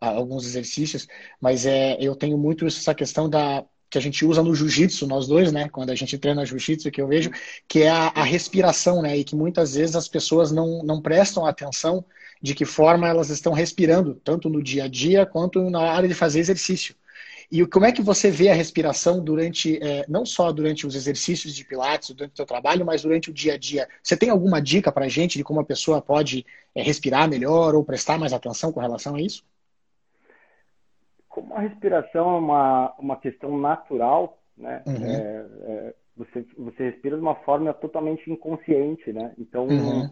alguns 0.00 0.46
exercícios, 0.46 1.06
mas 1.38 1.66
é, 1.66 1.98
eu 2.00 2.16
tenho 2.16 2.38
muito 2.38 2.66
essa 2.66 2.94
questão 2.94 3.28
da, 3.28 3.62
que 3.90 3.98
a 3.98 4.00
gente 4.00 4.24
usa 4.24 4.42
no 4.42 4.54
jiu-jitsu, 4.54 5.06
nós 5.06 5.26
dois, 5.28 5.52
né? 5.52 5.68
Quando 5.68 5.90
a 5.90 5.94
gente 5.94 6.16
treina 6.16 6.46
jiu-jitsu, 6.46 6.90
que 6.90 7.02
eu 7.02 7.06
vejo, 7.06 7.30
que 7.68 7.82
é 7.82 7.90
a, 7.90 8.06
a, 8.08 8.22
respiração, 8.22 9.02
né? 9.02 9.18
E 9.18 9.22
que 9.22 9.36
muitas 9.36 9.74
vezes 9.74 9.96
as 9.96 10.08
pessoas 10.08 10.50
não, 10.50 10.82
não 10.82 11.02
prestam 11.02 11.44
atenção 11.44 12.02
de 12.40 12.54
que 12.54 12.64
forma 12.64 13.06
elas 13.06 13.28
estão 13.28 13.52
respirando, 13.52 14.14
tanto 14.24 14.48
no 14.48 14.62
dia 14.62 14.84
a 14.84 14.88
dia 14.88 15.26
quanto 15.26 15.68
na 15.68 15.80
hora 15.80 16.08
de 16.08 16.14
fazer 16.14 16.40
exercício. 16.40 16.94
E 17.52 17.66
como 17.66 17.84
é 17.84 17.92
que 17.92 18.00
você 18.00 18.30
vê 18.30 18.48
a 18.48 18.54
respiração 18.54 19.22
durante, 19.22 19.78
é, 19.82 20.06
não 20.08 20.24
só 20.24 20.50
durante 20.50 20.86
os 20.86 20.94
exercícios 20.94 21.54
de 21.54 21.64
Pilates, 21.66 22.10
durante 22.10 22.32
o 22.32 22.36
seu 22.36 22.46
trabalho, 22.46 22.86
mas 22.86 23.02
durante 23.02 23.30
o 23.30 23.32
dia 23.32 23.54
a 23.54 23.58
dia? 23.58 23.86
Você 24.02 24.16
tem 24.16 24.30
alguma 24.30 24.60
dica 24.60 24.90
para 24.90 25.04
a 25.04 25.08
gente 25.08 25.36
de 25.36 25.44
como 25.44 25.60
a 25.60 25.64
pessoa 25.64 26.00
pode 26.00 26.46
é, 26.74 26.82
respirar 26.82 27.28
melhor 27.28 27.74
ou 27.74 27.84
prestar 27.84 28.18
mais 28.18 28.32
atenção 28.32 28.72
com 28.72 28.80
relação 28.80 29.16
a 29.16 29.20
isso? 29.20 29.44
como 31.32 31.54
a 31.54 31.60
respiração 31.60 32.34
é 32.34 32.38
uma, 32.38 32.94
uma 32.98 33.16
questão 33.16 33.58
natural, 33.58 34.38
né? 34.56 34.82
Uhum. 34.86 35.06
É, 35.06 35.46
é, 35.62 35.94
você, 36.14 36.46
você 36.58 36.90
respira 36.90 37.16
de 37.16 37.22
uma 37.22 37.36
forma 37.36 37.72
totalmente 37.72 38.30
inconsciente, 38.30 39.12
né? 39.12 39.32
Então, 39.38 39.66
uhum. 39.66 40.10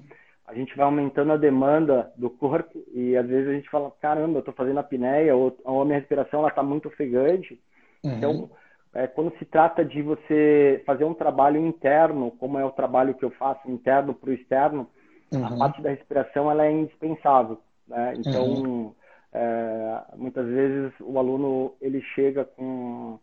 A 0.51 0.55
gente 0.55 0.77
vai 0.77 0.85
aumentando 0.85 1.33
a 1.33 1.37
demanda 1.37 2.13
do 2.17 2.29
corpo 2.29 2.83
e 2.93 3.17
às 3.17 3.27
vezes 3.27 3.49
a 3.49 3.53
gente 3.53 3.71
fala, 3.71 3.91
caramba, 4.01 4.35
eu 4.35 4.41
estou 4.41 4.55
fazendo 4.55 4.79
a 4.79 4.81
apneia 4.81 5.35
ou, 5.35 5.57
ou 5.65 5.83
a 5.83 5.85
minha 5.85 5.99
respiração 5.99 6.47
está 6.47 6.63
muito 6.63 6.89
ofegante. 6.89 7.61
Uhum. 8.05 8.17
Então, 8.17 8.51
é, 8.93 9.07
quando 9.07 9.37
se 9.39 9.45
trata 9.45 9.85
de 9.85 10.03
você 10.03 10.83
fazer 10.85 11.05
um 11.05 11.15
trabalho 11.15 11.65
interno, 11.65 12.33
como 12.33 12.59
é 12.59 12.65
o 12.65 12.73
trabalho 12.73 13.15
que 13.15 13.25
eu 13.25 13.31
faço, 13.31 13.71
interno 13.71 14.13
para 14.13 14.31
o 14.31 14.33
externo, 14.33 14.89
a 15.33 15.37
uhum. 15.37 15.59
parte 15.59 15.81
da 15.81 15.91
respiração 15.91 16.51
ela 16.51 16.67
é 16.67 16.73
indispensável. 16.73 17.59
Né? 17.87 18.15
Então, 18.19 18.45
uhum. 18.45 18.95
É, 19.33 20.03
muitas 20.17 20.45
vezes 20.45 20.93
o 21.01 21.17
aluno 21.17 21.75
ele 21.81 22.03
chega 22.17 22.45
com 22.45 23.19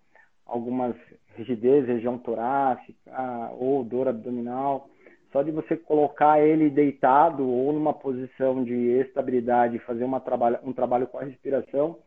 algumas 0.46 0.96
rigidez, 1.36 1.86
região 1.86 2.18
torácica 2.18 3.52
ou 3.60 3.84
dor 3.84 4.08
abdominal. 4.08 4.90
Só 5.32 5.42
de 5.42 5.52
você 5.52 5.76
colocar 5.76 6.40
ele 6.40 6.70
deitado 6.70 7.48
ou 7.48 7.74
numa 7.74 7.94
posição 7.94 8.64
de 8.64 8.74
estabilidade, 9.00 9.80
fazer 9.80 10.04
uma 10.04 10.20
trabalho, 10.20 10.60
um 10.64 10.74
trabalho 10.74 11.08
com 11.08 11.20
a 11.20 11.24
respiração, 11.24 11.98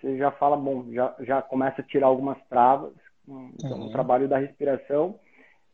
você 0.00 0.16
já 0.16 0.30
fala, 0.32 0.56
bom, 0.56 0.84
já, 0.92 1.14
já 1.20 1.42
começa 1.42 1.80
a 1.80 1.84
tirar 1.84 2.06
algumas 2.06 2.38
travas. 2.48 2.92
Então, 3.26 3.78
uhum. 3.78 3.86
o 3.86 3.90
trabalho 3.90 4.28
da 4.28 4.38
respiração, 4.38 5.18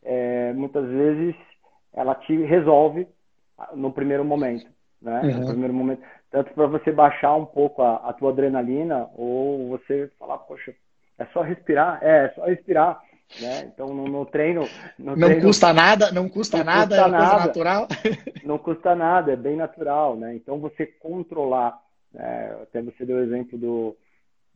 é, 0.03 0.51
muitas 0.53 0.87
vezes, 0.87 1.35
ela 1.93 2.15
te 2.15 2.35
resolve 2.35 3.07
no 3.73 3.91
primeiro 3.91 4.25
momento. 4.25 4.65
Né? 5.01 5.21
Uhum. 5.21 5.39
No 5.39 5.47
primeiro 5.47 5.73
momento 5.73 6.01
tanto 6.35 6.53
para 6.53 6.67
você 6.67 6.91
baixar 6.91 7.33
um 7.33 7.45
pouco 7.45 7.81
a, 7.81 7.95
a 8.09 8.11
tua 8.11 8.31
adrenalina 8.31 9.07
ou 9.15 9.69
você 9.69 10.11
falar, 10.19 10.37
poxa, 10.39 10.75
é 11.17 11.25
só 11.27 11.41
respirar, 11.41 11.99
é, 12.01 12.25
é 12.25 12.29
só 12.31 12.43
respirar. 12.43 13.01
Né? 13.41 13.71
Então 13.73 13.93
no, 13.93 14.07
no 14.07 14.25
treino, 14.25 14.67
no 14.97 15.15
não 15.15 15.27
treino, 15.27 15.41
custa 15.41 15.73
nada, 15.73 16.11
não 16.11 16.29
custa 16.29 16.57
não 16.57 16.65
nada, 16.65 16.95
custa 16.95 17.07
é 17.07 17.11
nada, 17.11 17.29
coisa 17.29 17.47
natural. 17.47 17.87
não 18.45 18.57
custa 18.57 18.95
nada, 18.95 19.33
é 19.33 19.35
bem 19.35 19.55
natural, 19.55 20.15
né? 20.15 20.35
Então 20.35 20.59
você 20.59 20.85
controlar, 20.85 21.77
né? 22.13 22.55
até 22.61 22.81
você 22.81 23.05
deu 23.05 23.17
o 23.17 23.23
exemplo 23.23 23.57
do 23.57 23.97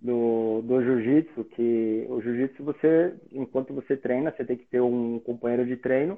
do, 0.02 0.62
do 0.64 0.82
jiu-jitsu, 0.82 1.44
que 1.44 2.06
o 2.10 2.22
jiu-jitsu 2.22 2.64
você, 2.64 3.14
enquanto 3.34 3.74
você 3.74 3.98
treina, 3.98 4.32
você 4.32 4.46
tem 4.46 4.56
que 4.56 4.66
ter 4.66 4.82
um 4.82 5.20
companheiro 5.20 5.66
de 5.66 5.76
treino 5.76 6.18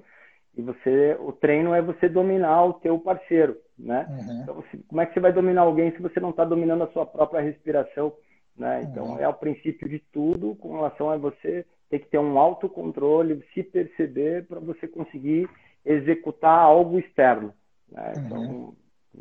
e 0.56 0.62
você, 0.62 1.18
o 1.20 1.32
treino 1.32 1.74
é 1.74 1.82
você 1.82 2.10
dominar 2.10 2.64
o 2.66 2.74
teu 2.74 3.00
parceiro, 3.00 3.58
né? 3.78 4.06
Uhum. 4.10 4.42
Então, 4.42 4.56
você, 4.56 4.80
como 4.88 5.02
é 5.02 5.06
que 5.06 5.14
você 5.14 5.20
vai 5.20 5.32
dominar 5.32 5.62
alguém 5.62 5.92
se 5.92 6.02
você 6.02 6.20
não 6.20 6.32
está 6.32 6.44
dominando 6.44 6.84
a 6.84 6.92
sua 6.92 7.06
própria 7.06 7.42
respiração, 7.42 8.14
né? 8.56 8.84
Então, 8.84 9.12
uhum. 9.12 9.20
é 9.20 9.28
o 9.28 9.34
princípio 9.34 9.88
de 9.88 10.00
tudo 10.12 10.56
com 10.56 10.76
relação 10.76 11.10
a 11.10 11.18
você 11.18 11.66
ter 11.92 12.00
que 12.00 12.08
ter 12.08 12.18
um 12.18 12.40
autocontrole, 12.40 13.44
se 13.54 13.62
perceber 13.62 14.48
para 14.48 14.62
você 14.62 14.88
conseguir 14.88 15.48
executar 15.86 16.58
algo 16.58 16.98
externo, 16.98 17.54
né? 17.92 18.14
Uhum. 18.16 18.26
Então, 18.26 18.76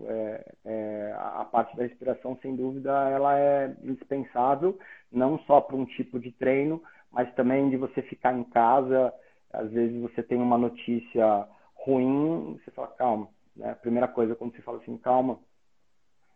é, 0.06 0.54
é, 0.64 1.14
a 1.18 1.44
parte 1.44 1.76
da 1.76 1.83
respiração, 1.83 2.38
sem 2.40 2.54
dúvida, 2.54 2.92
ela 3.11 3.37
é 3.37 3.74
indispensável, 3.83 4.78
não 5.11 5.40
só 5.40 5.61
para 5.61 5.74
um 5.74 5.85
tipo 5.85 6.20
de 6.20 6.30
treino, 6.30 6.80
mas 7.11 7.35
também 7.35 7.68
de 7.70 7.76
você 7.76 8.02
ficar 8.02 8.33
em 8.33 8.44
casa, 8.44 9.12
às 9.52 9.68
vezes 9.72 10.00
você 10.00 10.22
tem 10.22 10.38
uma 10.40 10.56
notícia 10.56 11.48
ruim, 11.74 12.56
você 12.62 12.70
fala, 12.70 12.87
calma. 12.88 13.28
Né? 13.56 13.70
A 13.72 13.74
primeira 13.74 14.06
coisa, 14.06 14.37
quando 14.37 14.54
você 14.54 14.62
fala 14.62 14.78
assim, 14.78 14.96
calma, 14.96 15.40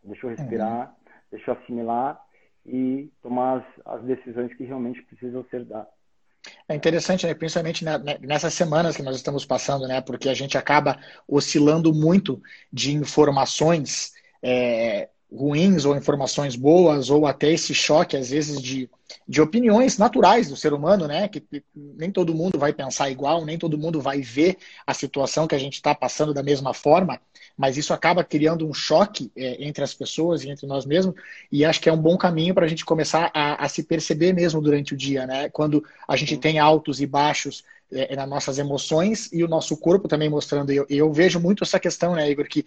deixa 0.03 0.27
eu 0.27 0.31
respirar, 0.31 0.89
uhum. 0.89 1.13
deixa 1.31 1.51
eu 1.53 1.55
assimilar 1.55 2.21
e 2.67 3.13
tomar 3.23 3.59
as, 3.59 3.87
as 3.87 4.03
decisões 4.03 4.53
que 4.55 4.65
realmente 4.65 5.01
precisam 5.03 5.45
ser 5.45 5.65
dadas. 5.65 5.94
É 6.69 6.75
interessante, 6.75 7.27
né? 7.27 7.35
principalmente 7.35 7.85
nessas 8.21 8.55
semanas 8.55 8.97
que 8.97 9.03
nós 9.03 9.17
estamos 9.17 9.45
passando, 9.45 9.87
né? 9.89 10.01
porque 10.01 10.29
a 10.29 10.35
gente 10.35 10.59
acaba 10.59 10.99
oscilando 11.27 11.93
muito 11.93 12.43
de 12.73 12.93
informações 12.93 14.13
é, 14.43 15.09
ruins 15.35 15.85
ou 15.85 15.97
informações 15.97 16.55
boas, 16.55 17.11
ou 17.11 17.27
até 17.27 17.53
esse 17.53 17.75
choque, 17.75 18.17
às 18.17 18.31
vezes, 18.31 18.63
de, 18.63 18.89
de 19.27 19.41
opiniões 19.43 19.99
naturais 19.99 20.49
do 20.49 20.57
ser 20.57 20.73
humano, 20.73 21.09
né? 21.09 21.29
Que, 21.29 21.41
que 21.41 21.63
nem 21.75 22.11
todo 22.11 22.35
mundo 22.35 22.59
vai 22.59 22.73
pensar 22.73 23.11
igual, 23.11 23.45
nem 23.45 23.59
todo 23.59 23.77
mundo 23.77 24.01
vai 24.01 24.21
ver 24.21 24.57
a 24.87 24.95
situação 24.95 25.47
que 25.47 25.55
a 25.55 25.59
gente 25.59 25.75
está 25.75 25.95
passando 25.95 26.33
da 26.33 26.43
mesma 26.43 26.73
forma, 26.73 27.21
mas 27.57 27.77
isso 27.77 27.93
acaba 27.93 28.23
criando 28.23 28.67
um 28.67 28.73
choque 28.73 29.31
é, 29.37 29.65
entre 29.65 29.83
as 29.83 29.93
pessoas 29.93 30.45
e 30.45 30.51
entre 30.51 30.67
nós 30.67 30.87
mesmos, 30.87 31.15
e 31.51 31.65
acho 31.65 31.81
que 31.81 31.89
é 31.89 31.93
um 31.93 32.01
bom 32.01 32.17
caminho 32.17 32.55
para 32.55 32.65
a 32.65 32.69
gente 32.69 32.85
começar 32.85 33.31
a, 33.35 33.65
a, 33.65 33.69
se 33.69 33.83
perceber 33.83 34.33
mesmo 34.33 34.61
durante 34.61 34.95
o 34.95 34.97
dia, 34.97 35.27
né? 35.27 35.49
Quando 35.49 35.85
a 36.07 36.17
gente 36.17 36.37
tem 36.37 36.59
altos 36.59 37.01
e 37.01 37.07
baixos 37.07 37.65
é, 37.93 38.13
é, 38.13 38.17
nas 38.17 38.29
nossas 38.29 38.59
emoções 38.59 39.31
e 39.33 39.45
o 39.45 39.49
nosso 39.49 39.77
corpo 39.77 40.09
também 40.09 40.29
mostrando. 40.29 40.71
Eu, 40.71 40.87
eu, 40.89 41.13
vejo 41.13 41.39
muito 41.39 41.63
essa 41.65 41.79
questão, 41.79 42.15
né, 42.15 42.31
Igor, 42.31 42.47
que 42.49 42.65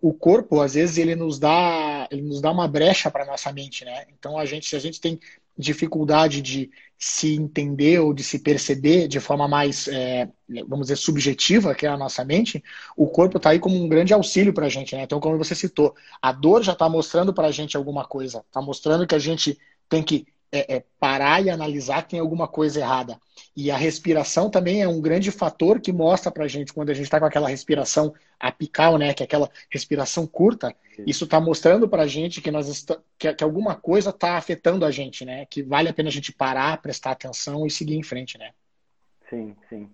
o 0.00 0.12
corpo, 0.12 0.60
às 0.60 0.74
vezes, 0.74 0.98
ele 0.98 1.14
nos 1.14 1.38
dá, 1.38 2.06
ele 2.10 2.22
nos 2.22 2.40
dá 2.40 2.50
uma 2.50 2.68
brecha 2.68 3.10
para 3.10 3.24
nossa 3.24 3.52
mente, 3.52 3.84
né? 3.84 4.04
Então, 4.16 4.38
a 4.38 4.44
gente, 4.44 4.68
se 4.68 4.76
a 4.76 4.78
gente 4.78 5.00
tem 5.00 5.18
dificuldade 5.58 6.40
de 6.40 6.70
se 6.96 7.34
entender 7.34 7.98
ou 7.98 8.14
de 8.14 8.22
se 8.22 8.38
perceber 8.38 9.08
de 9.08 9.18
forma 9.18 9.48
mais, 9.48 9.88
é, 9.88 10.28
vamos 10.68 10.86
dizer, 10.86 10.96
subjetiva, 10.96 11.74
que 11.74 11.84
é 11.84 11.88
a 11.88 11.96
nossa 11.96 12.24
mente, 12.24 12.62
o 12.96 13.08
corpo 13.08 13.38
está 13.38 13.50
aí 13.50 13.58
como 13.58 13.76
um 13.76 13.88
grande 13.88 14.14
auxílio 14.14 14.52
para 14.52 14.66
a 14.66 14.68
gente. 14.68 14.94
Né? 14.94 15.02
Então, 15.02 15.18
como 15.18 15.36
você 15.36 15.54
citou, 15.54 15.94
a 16.22 16.30
dor 16.30 16.62
já 16.62 16.72
está 16.72 16.88
mostrando 16.88 17.34
para 17.34 17.48
a 17.48 17.52
gente 17.52 17.76
alguma 17.76 18.04
coisa, 18.04 18.44
está 18.46 18.62
mostrando 18.62 19.06
que 19.06 19.14
a 19.14 19.18
gente 19.18 19.58
tem 19.88 20.02
que 20.02 20.26
é, 20.50 20.76
é, 20.76 20.84
parar 20.98 21.42
e 21.42 21.50
analisar 21.50 22.02
que 22.02 22.10
tem 22.10 22.20
alguma 22.20 22.48
coisa 22.48 22.80
errada. 22.80 23.18
E 23.56 23.70
a 23.70 23.76
respiração 23.76 24.50
também 24.50 24.82
é 24.82 24.88
um 24.88 25.00
grande 25.00 25.30
fator 25.30 25.80
que 25.80 25.92
mostra 25.92 26.30
para 26.30 26.44
a 26.44 26.48
gente, 26.48 26.72
quando 26.72 26.90
a 26.90 26.94
gente 26.94 27.04
está 27.04 27.18
com 27.18 27.26
aquela 27.26 27.48
respiração 27.48 28.14
apical, 28.38 28.98
né, 28.98 29.12
que 29.12 29.22
é 29.22 29.26
aquela 29.26 29.50
respiração 29.70 30.26
curta, 30.26 30.74
isso 31.06 31.24
está 31.24 31.40
mostrando 31.40 31.88
para 31.88 32.02
a 32.02 32.06
gente 32.06 32.40
que, 32.40 32.50
nós 32.50 32.84
que, 33.18 33.32
que 33.32 33.44
alguma 33.44 33.76
coisa 33.76 34.10
está 34.10 34.36
afetando 34.36 34.84
a 34.84 34.90
gente, 34.90 35.24
né, 35.24 35.46
que 35.46 35.62
vale 35.62 35.88
a 35.88 35.92
pena 35.92 36.08
a 36.08 36.12
gente 36.12 36.32
parar, 36.32 36.80
prestar 36.80 37.12
atenção 37.12 37.66
e 37.66 37.70
seguir 37.70 37.96
em 37.96 38.02
frente, 38.02 38.38
né? 38.38 38.50
Sim, 39.28 39.54
sim. 39.68 39.90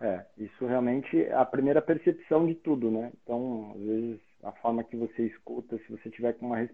É, 0.00 0.24
isso 0.36 0.66
realmente 0.66 1.22
é 1.22 1.32
a 1.32 1.44
primeira 1.44 1.80
percepção 1.80 2.44
de 2.44 2.56
tudo, 2.56 2.90
né? 2.90 3.12
Então, 3.22 3.72
às 3.76 3.82
vezes, 3.82 4.20
a 4.42 4.50
forma 4.50 4.82
que 4.82 4.96
você 4.96 5.26
escuta, 5.26 5.78
se 5.78 5.92
você 5.92 6.10
tiver 6.10 6.32
com 6.32 6.46
uma 6.46 6.68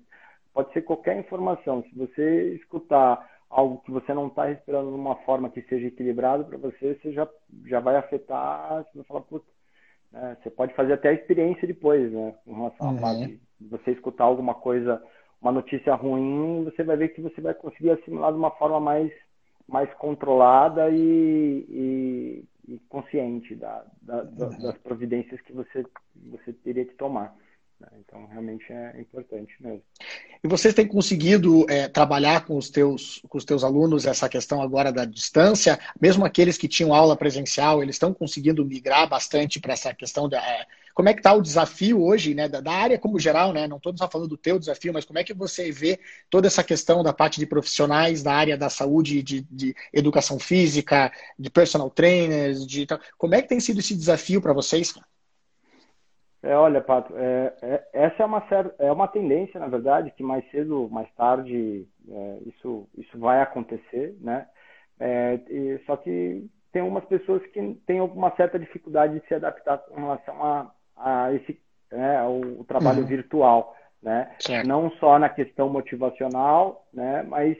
pode 0.52 0.72
ser 0.72 0.82
qualquer 0.82 1.18
informação. 1.18 1.82
Se 1.84 1.94
você 1.96 2.54
escutar 2.54 3.28
algo 3.50 3.78
que 3.78 3.90
você 3.90 4.12
não 4.12 4.26
está 4.26 4.44
respirando 4.44 4.90
de 4.90 4.96
uma 4.96 5.16
forma 5.16 5.50
que 5.50 5.62
seja 5.62 5.86
equilibrado 5.86 6.44
para 6.44 6.58
você, 6.58 6.94
você 6.94 7.12
já, 7.12 7.28
já 7.66 7.80
vai 7.80 7.96
afetar, 7.96 8.84
você 8.84 8.98
vai 8.98 9.04
falar, 9.04 9.20
puta, 9.22 9.46
né? 10.12 10.36
você 10.42 10.50
pode 10.50 10.74
fazer 10.74 10.94
até 10.94 11.08
a 11.08 11.14
experiência 11.14 11.66
depois, 11.66 12.12
né? 12.12 12.34
Com 12.44 12.54
relação 12.54 12.88
uhum. 12.90 13.00
parte 13.00 13.40
de 13.60 13.68
você 13.68 13.92
escutar 13.92 14.24
alguma 14.24 14.54
coisa, 14.54 15.02
uma 15.40 15.52
notícia 15.52 15.94
ruim, 15.94 16.64
você 16.64 16.82
vai 16.82 16.96
ver 16.96 17.08
que 17.08 17.20
você 17.20 17.40
vai 17.40 17.54
conseguir 17.54 17.90
assimilar 17.90 18.32
de 18.32 18.38
uma 18.38 18.50
forma 18.52 18.80
mais, 18.80 19.10
mais 19.66 19.92
controlada 19.94 20.90
e, 20.90 21.64
e, 21.68 22.44
e 22.68 22.78
consciente 22.88 23.54
da, 23.54 23.84
da, 24.02 24.24
uhum. 24.24 24.62
das 24.62 24.78
providências 24.78 25.40
que 25.42 25.52
você, 25.52 25.84
você 26.30 26.52
teria 26.52 26.84
que 26.84 26.94
tomar. 26.94 27.34
Né? 27.80 27.88
Então, 28.00 28.26
realmente 28.26 28.72
é 28.72 29.00
importante 29.00 29.54
mesmo. 29.60 29.82
E 30.42 30.48
vocês 30.48 30.74
têm 30.74 30.86
conseguido 30.86 31.64
é, 31.70 31.88
trabalhar 31.88 32.44
com 32.44 32.56
os, 32.56 32.70
teus, 32.70 33.22
com 33.28 33.38
os 33.38 33.44
teus 33.44 33.62
alunos 33.62 34.04
essa 34.04 34.28
questão 34.28 34.60
agora 34.60 34.92
da 34.92 35.04
distância? 35.04 35.78
Mesmo 36.00 36.24
aqueles 36.24 36.58
que 36.58 36.66
tinham 36.66 36.92
aula 36.92 37.16
presencial, 37.16 37.82
eles 37.82 37.94
estão 37.94 38.12
conseguindo 38.12 38.64
migrar 38.64 39.08
bastante 39.08 39.60
para 39.60 39.74
essa 39.74 39.94
questão 39.94 40.28
da. 40.28 40.38
É, 40.38 40.66
como 40.92 41.08
é 41.08 41.14
que 41.14 41.20
está 41.20 41.32
o 41.32 41.40
desafio 41.40 42.02
hoje, 42.02 42.34
né, 42.34 42.48
da, 42.48 42.60
da, 42.60 42.72
área 42.72 42.98
como 42.98 43.20
geral, 43.20 43.52
né? 43.52 43.68
Não 43.68 43.76
estou 43.76 43.96
só 43.96 44.10
falando 44.10 44.30
do 44.30 44.36
teu 44.36 44.58
desafio, 44.58 44.92
mas 44.92 45.04
como 45.04 45.20
é 45.20 45.22
que 45.22 45.32
você 45.32 45.70
vê 45.70 46.00
toda 46.28 46.48
essa 46.48 46.64
questão 46.64 47.04
da 47.04 47.12
parte 47.12 47.38
de 47.38 47.46
profissionais 47.46 48.20
da 48.20 48.32
área 48.32 48.58
da 48.58 48.68
saúde, 48.68 49.22
de, 49.22 49.42
de 49.42 49.76
educação 49.92 50.40
física, 50.40 51.12
de 51.38 51.48
personal 51.50 51.88
trainers, 51.88 52.66
de 52.66 52.84
como 53.16 53.36
é 53.36 53.42
que 53.42 53.48
tem 53.48 53.60
sido 53.60 53.78
esse 53.78 53.94
desafio 53.94 54.42
para 54.42 54.52
vocês? 54.52 54.92
É, 56.42 56.54
olha, 56.54 56.80
Pato, 56.80 57.12
é, 57.16 57.52
é, 57.62 57.84
essa 57.92 58.22
é 58.22 58.26
uma, 58.26 58.42
é 58.78 58.92
uma 58.92 59.08
tendência, 59.08 59.58
na 59.58 59.66
verdade, 59.66 60.12
que 60.12 60.22
mais 60.22 60.48
cedo, 60.50 60.88
mais 60.90 61.12
tarde, 61.14 61.86
é, 62.08 62.38
isso, 62.46 62.88
isso 62.96 63.18
vai 63.18 63.40
acontecer, 63.40 64.16
né? 64.20 64.46
É, 65.00 65.34
e, 65.48 65.80
só 65.84 65.96
que 65.96 66.48
tem 66.72 66.82
algumas 66.82 67.04
pessoas 67.06 67.44
que 67.46 67.74
têm 67.86 68.00
uma 68.00 68.30
certa 68.36 68.58
dificuldade 68.58 69.18
de 69.18 69.26
se 69.26 69.34
adaptar 69.34 69.78
com 69.78 69.96
relação 69.96 70.44
a, 70.44 70.70
a 70.96 71.32
esse 71.32 71.60
né, 71.90 72.22
o, 72.24 72.64
trabalho 72.64 73.00
uhum. 73.00 73.06
virtual, 73.06 73.74
né? 74.02 74.30
Certo. 74.38 74.66
Não 74.66 74.90
só 74.92 75.18
na 75.18 75.28
questão 75.28 75.68
motivacional, 75.68 76.86
né? 76.92 77.24
Mas 77.24 77.56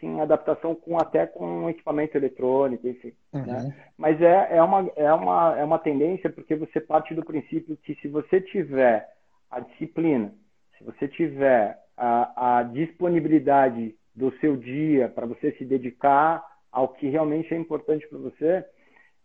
sim 0.00 0.20
adaptação 0.20 0.74
com 0.74 0.98
até 0.98 1.26
com 1.26 1.68
equipamento 1.68 2.16
eletrônico, 2.16 2.86
enfim. 2.86 3.12
Uhum. 3.32 3.46
Né? 3.46 3.74
Mas 3.96 4.20
é, 4.20 4.56
é, 4.56 4.62
uma, 4.62 4.90
é, 4.96 5.12
uma, 5.12 5.58
é 5.58 5.64
uma 5.64 5.78
tendência 5.78 6.30
porque 6.30 6.54
você 6.54 6.80
parte 6.80 7.14
do 7.14 7.24
princípio 7.24 7.76
que 7.76 7.94
se 7.96 8.08
você 8.08 8.40
tiver 8.40 9.08
a 9.50 9.60
disciplina, 9.60 10.32
se 10.76 10.84
você 10.84 11.08
tiver 11.08 11.78
a, 11.96 12.58
a 12.58 12.62
disponibilidade 12.62 13.94
do 14.14 14.32
seu 14.38 14.56
dia 14.56 15.08
para 15.08 15.26
você 15.26 15.52
se 15.52 15.64
dedicar 15.64 16.44
ao 16.70 16.88
que 16.88 17.08
realmente 17.08 17.52
é 17.52 17.56
importante 17.56 18.06
para 18.08 18.18
você, 18.18 18.64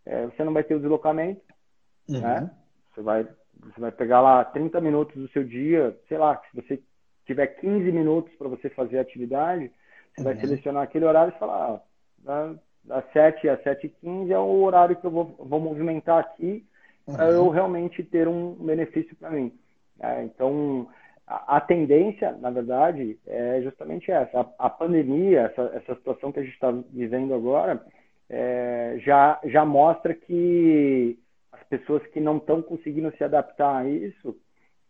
é, 0.05 0.25
você 0.25 0.43
não 0.43 0.53
vai 0.53 0.63
ter 0.63 0.75
o 0.75 0.79
deslocamento, 0.79 1.41
uhum. 2.09 2.19
né? 2.19 2.51
Você 2.93 3.01
vai, 3.01 3.27
você 3.59 3.79
vai 3.79 3.91
pegar 3.91 4.21
lá 4.21 4.43
30 4.45 4.79
minutos 4.81 5.15
do 5.15 5.27
seu 5.29 5.43
dia, 5.43 5.97
sei 6.07 6.17
lá, 6.17 6.41
se 6.49 6.55
você 6.55 6.81
tiver 7.25 7.47
15 7.47 7.91
minutos 7.91 8.33
para 8.35 8.47
você 8.47 8.69
fazer 8.69 8.97
a 8.97 9.01
atividade, 9.01 9.71
você 10.15 10.21
uhum. 10.21 10.25
vai 10.25 10.37
selecionar 10.37 10.83
aquele 10.83 11.05
horário 11.05 11.33
e 11.35 11.39
falar, 11.39 11.81
ah, 12.27 12.53
das 12.83 13.03
7 13.11 13.49
às 13.49 13.61
7h15 13.63 14.29
é 14.29 14.37
o 14.37 14.61
horário 14.63 14.95
que 14.95 15.05
eu 15.05 15.11
vou, 15.11 15.35
vou 15.39 15.59
movimentar 15.59 16.19
aqui 16.19 16.65
uhum. 17.07 17.15
para 17.15 17.29
eu 17.29 17.49
realmente 17.49 18.03
ter 18.03 18.27
um 18.27 18.53
benefício 18.53 19.15
para 19.15 19.31
mim. 19.31 19.51
É, 19.99 20.23
então, 20.23 20.87
a, 21.25 21.57
a, 21.57 21.61
tendência, 21.61 22.33
na 22.33 22.49
verdade, 22.49 23.17
é 23.25 23.61
justamente 23.61 24.11
essa. 24.11 24.41
A, 24.41 24.65
a 24.65 24.69
pandemia, 24.69 25.41
essa, 25.41 25.61
essa, 25.75 25.95
situação 25.95 26.31
que 26.31 26.39
a 26.39 26.43
gente 26.43 26.53
está 26.53 26.71
vivendo 26.71 27.33
agora, 27.33 27.83
é, 28.29 28.97
já, 28.99 29.39
já 29.45 29.65
mostra 29.65 30.13
que 30.13 31.17
as 31.51 31.63
pessoas 31.63 32.05
que 32.07 32.19
não 32.19 32.37
estão 32.37 32.61
conseguindo 32.61 33.15
se 33.17 33.23
adaptar 33.23 33.77
a 33.77 33.87
isso, 33.87 34.35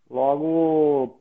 logo 0.09 1.19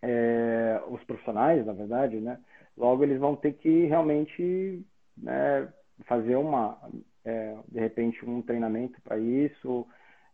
é, 0.00 0.80
os 0.88 1.02
profissionais, 1.04 1.64
na 1.66 1.72
verdade, 1.72 2.16
né? 2.16 2.38
Logo, 2.82 3.04
eles 3.04 3.20
vão 3.20 3.36
ter 3.36 3.52
que 3.52 3.84
realmente 3.84 4.84
né, 5.16 5.68
fazer 6.04 6.34
uma, 6.34 6.76
é, 7.24 7.54
de 7.68 7.78
repente, 7.78 8.28
um 8.28 8.42
treinamento 8.42 9.00
para 9.02 9.16
isso, 9.16 9.86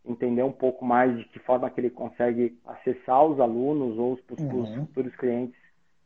entender 0.03 0.43
um 0.43 0.53
pouco 0.53 0.83
mais 0.83 1.15
de 1.19 1.27
que 1.27 1.39
forma 1.41 1.69
que 1.69 1.79
ele 1.79 1.91
consegue 1.91 2.59
acessar 2.65 3.23
os 3.23 3.39
alunos 3.39 3.99
ou 3.99 4.15
os, 4.15 4.41
uhum. 4.41 4.63
os 4.63 4.75
futuros 4.77 5.15
clientes 5.17 5.61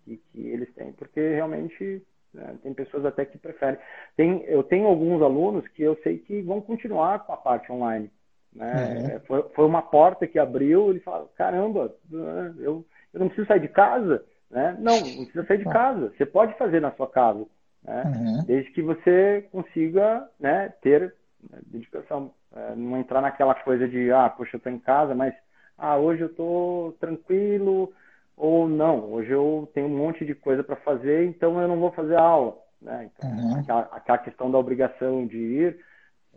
que, 0.04 0.16
que, 0.16 0.48
eles 0.48 0.74
têm, 0.74 0.90
porque 0.94 1.20
realmente 1.20 2.02
né, 2.34 2.56
tem 2.60 2.74
pessoas 2.74 3.04
até 3.04 3.24
que 3.24 3.38
preferem. 3.38 3.78
Tem, 4.16 4.42
eu 4.42 4.64
tenho 4.64 4.88
alguns 4.88 5.22
alunos 5.22 5.68
que 5.68 5.82
eu 5.84 5.94
sei 6.02 6.18
que 6.18 6.42
vão 6.42 6.60
continuar 6.60 7.24
com 7.24 7.34
a 7.34 7.36
parte 7.36 7.70
online. 7.70 8.10
Né? 8.52 9.12
Uhum. 9.14 9.20
Foi, 9.26 9.42
foi 9.50 9.64
uma 9.64 9.82
porta 9.82 10.26
que 10.26 10.40
abriu, 10.40 10.90
ele 10.90 10.98
fala, 10.98 11.28
caramba, 11.36 11.94
eu, 12.10 12.84
eu 13.14 13.20
não 13.20 13.28
preciso 13.28 13.46
sair 13.46 13.60
de 13.60 13.68
casa, 13.68 14.24
né? 14.52 14.76
Não, 14.78 15.00
não 15.00 15.24
precisa 15.24 15.46
sair 15.46 15.58
de 15.58 15.64
casa. 15.64 16.12
Você 16.16 16.26
pode 16.26 16.56
fazer 16.58 16.80
na 16.80 16.92
sua 16.92 17.08
casa, 17.08 17.44
né? 17.82 18.02
Uhum. 18.04 18.44
desde 18.44 18.70
que 18.70 18.82
você 18.82 19.48
consiga 19.50 20.28
né, 20.38 20.72
ter 20.82 21.14
né, 21.50 21.58
dedicação. 21.66 22.32
É, 22.54 22.74
não 22.76 22.98
entrar 22.98 23.22
naquela 23.22 23.54
coisa 23.54 23.88
de, 23.88 24.12
ah, 24.12 24.28
poxa, 24.28 24.56
eu 24.56 24.58
estou 24.58 24.70
em 24.70 24.78
casa, 24.78 25.14
mas 25.14 25.34
ah, 25.78 25.96
hoje 25.96 26.20
eu 26.20 26.26
estou 26.26 26.92
tranquilo, 27.00 27.90
ou 28.36 28.68
não, 28.68 29.10
hoje 29.10 29.30
eu 29.30 29.70
tenho 29.72 29.86
um 29.86 29.96
monte 29.96 30.24
de 30.24 30.34
coisa 30.34 30.62
para 30.62 30.76
fazer, 30.76 31.26
então 31.26 31.60
eu 31.60 31.66
não 31.66 31.80
vou 31.80 31.90
fazer 31.92 32.16
aula. 32.16 32.58
Né? 32.80 33.10
Então, 33.14 33.30
uhum. 33.30 33.60
aquela, 33.60 33.80
aquela, 33.92 34.18
questão 34.18 34.50
da 34.50 34.58
obrigação 34.58 35.26
de 35.26 35.38
ir 35.38 35.78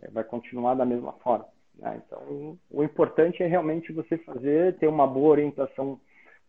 é, 0.02 0.10
vai 0.10 0.24
continuar 0.24 0.76
da 0.76 0.86
mesma 0.86 1.12
forma. 1.14 1.48
Né? 1.78 2.02
Então, 2.06 2.58
o 2.72 2.84
importante 2.84 3.44
é 3.44 3.48
realmente 3.48 3.92
você 3.92 4.18
fazer, 4.20 4.78
ter 4.78 4.88
uma 4.88 5.06
boa 5.06 5.32
orientação 5.32 6.00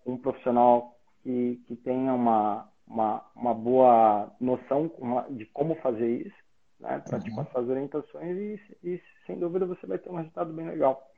com 0.04 0.12
um 0.12 0.18
profissional 0.18 0.95
que, 1.26 1.60
que 1.66 1.74
tenha 1.74 2.14
uma, 2.14 2.68
uma, 2.86 3.24
uma 3.34 3.52
boa 3.52 4.32
noção 4.40 4.88
de 5.30 5.44
como 5.46 5.74
fazer 5.76 6.24
isso, 6.24 6.36
né, 6.78 7.02
para 7.04 7.18
te 7.18 7.30
uhum. 7.30 7.36
passar 7.36 7.60
as 7.60 7.68
orientações 7.68 8.36
e, 8.38 8.60
e, 8.84 9.02
sem 9.26 9.36
dúvida, 9.36 9.66
você 9.66 9.84
vai 9.88 9.98
ter 9.98 10.08
um 10.08 10.16
resultado 10.16 10.52
bem 10.52 10.68
legal. 10.68 11.10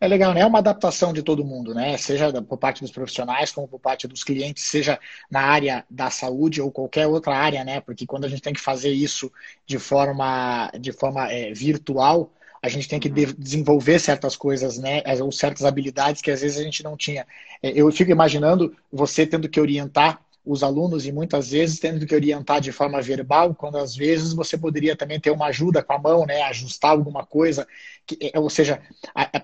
É 0.00 0.06
legal, 0.06 0.32
né? 0.32 0.42
É 0.42 0.46
uma 0.46 0.60
adaptação 0.60 1.12
de 1.12 1.24
todo 1.24 1.44
mundo, 1.44 1.74
né? 1.74 1.96
Seja 1.96 2.30
por 2.40 2.56
parte 2.56 2.82
dos 2.82 2.92
profissionais, 2.92 3.50
como 3.50 3.66
por 3.66 3.80
parte 3.80 4.06
dos 4.06 4.22
clientes, 4.22 4.62
seja 4.62 5.00
na 5.28 5.40
área 5.40 5.84
da 5.90 6.08
saúde 6.08 6.60
ou 6.60 6.70
qualquer 6.70 7.08
outra 7.08 7.34
área, 7.34 7.64
né? 7.64 7.80
Porque 7.80 8.06
quando 8.06 8.26
a 8.26 8.28
gente 8.28 8.42
tem 8.42 8.52
que 8.52 8.60
fazer 8.60 8.90
isso 8.90 9.32
de 9.66 9.78
forma, 9.78 10.70
de 10.78 10.92
forma 10.92 11.32
é, 11.32 11.52
virtual, 11.52 12.30
a 12.66 12.68
gente 12.68 12.88
tem 12.88 12.98
que 12.98 13.08
de 13.08 13.32
desenvolver 13.34 14.00
certas 14.00 14.36
coisas, 14.36 14.76
né? 14.76 15.02
Ou 15.22 15.30
certas 15.30 15.64
habilidades 15.64 16.20
que 16.20 16.32
às 16.32 16.40
vezes 16.40 16.58
a 16.58 16.62
gente 16.64 16.82
não 16.82 16.96
tinha. 16.96 17.24
É, 17.62 17.70
eu 17.70 17.90
fico 17.92 18.10
imaginando 18.10 18.74
você 18.92 19.24
tendo 19.24 19.48
que 19.48 19.60
orientar 19.60 20.20
os 20.44 20.62
alunos 20.62 21.06
e 21.06 21.12
muitas 21.12 21.50
vezes 21.50 21.80
tendo 21.80 22.04
que 22.06 22.14
orientar 22.14 22.60
de 22.60 22.70
forma 22.70 23.00
verbal, 23.02 23.54
quando 23.54 23.78
às 23.78 23.96
vezes 23.96 24.32
você 24.32 24.56
poderia 24.56 24.96
também 24.96 25.18
ter 25.18 25.30
uma 25.30 25.46
ajuda 25.46 25.82
com 25.82 25.92
a 25.92 25.98
mão, 25.98 26.24
né, 26.24 26.42
ajustar 26.42 26.92
alguma 26.92 27.26
coisa, 27.26 27.66
que, 28.06 28.16
é, 28.32 28.38
ou 28.38 28.48
seja, 28.48 28.80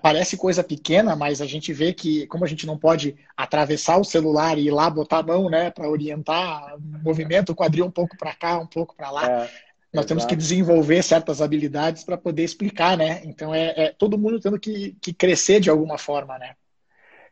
parece 0.01 0.37
coisa 0.37 0.63
pequena, 0.63 1.13
mas 1.13 1.41
a 1.41 1.45
gente 1.45 1.73
vê 1.73 1.91
que 1.93 2.25
como 2.27 2.45
a 2.45 2.47
gente 2.47 2.65
não 2.65 2.77
pode 2.77 3.17
atravessar 3.35 3.97
o 3.97 4.05
celular 4.05 4.57
e 4.57 4.67
ir 4.67 4.71
lá 4.71 4.89
botar 4.89 5.17
a 5.17 5.23
mão, 5.23 5.49
né, 5.49 5.69
para 5.69 5.89
orientar 5.89 6.75
o 6.77 7.03
movimento, 7.03 7.51
o 7.51 7.55
quadril 7.55 7.85
um 7.85 7.91
pouco 7.91 8.17
para 8.17 8.33
cá, 8.33 8.57
um 8.57 8.67
pouco 8.67 8.95
para 8.95 9.11
lá. 9.11 9.29
É. 9.29 9.72
Nós 9.93 10.05
Exato. 10.05 10.07
temos 10.07 10.25
que 10.25 10.35
desenvolver 10.35 11.03
certas 11.03 11.39
habilidades 11.39 12.03
para 12.03 12.17
poder 12.17 12.43
explicar, 12.43 12.97
né? 12.97 13.21
Então 13.25 13.53
é, 13.53 13.73
é, 13.77 13.91
todo 13.91 14.17
mundo 14.17 14.39
tendo 14.39 14.59
que, 14.59 14.97
que 14.99 15.13
crescer 15.13 15.59
de 15.59 15.69
alguma 15.69 15.99
forma, 15.99 16.39
né? 16.39 16.55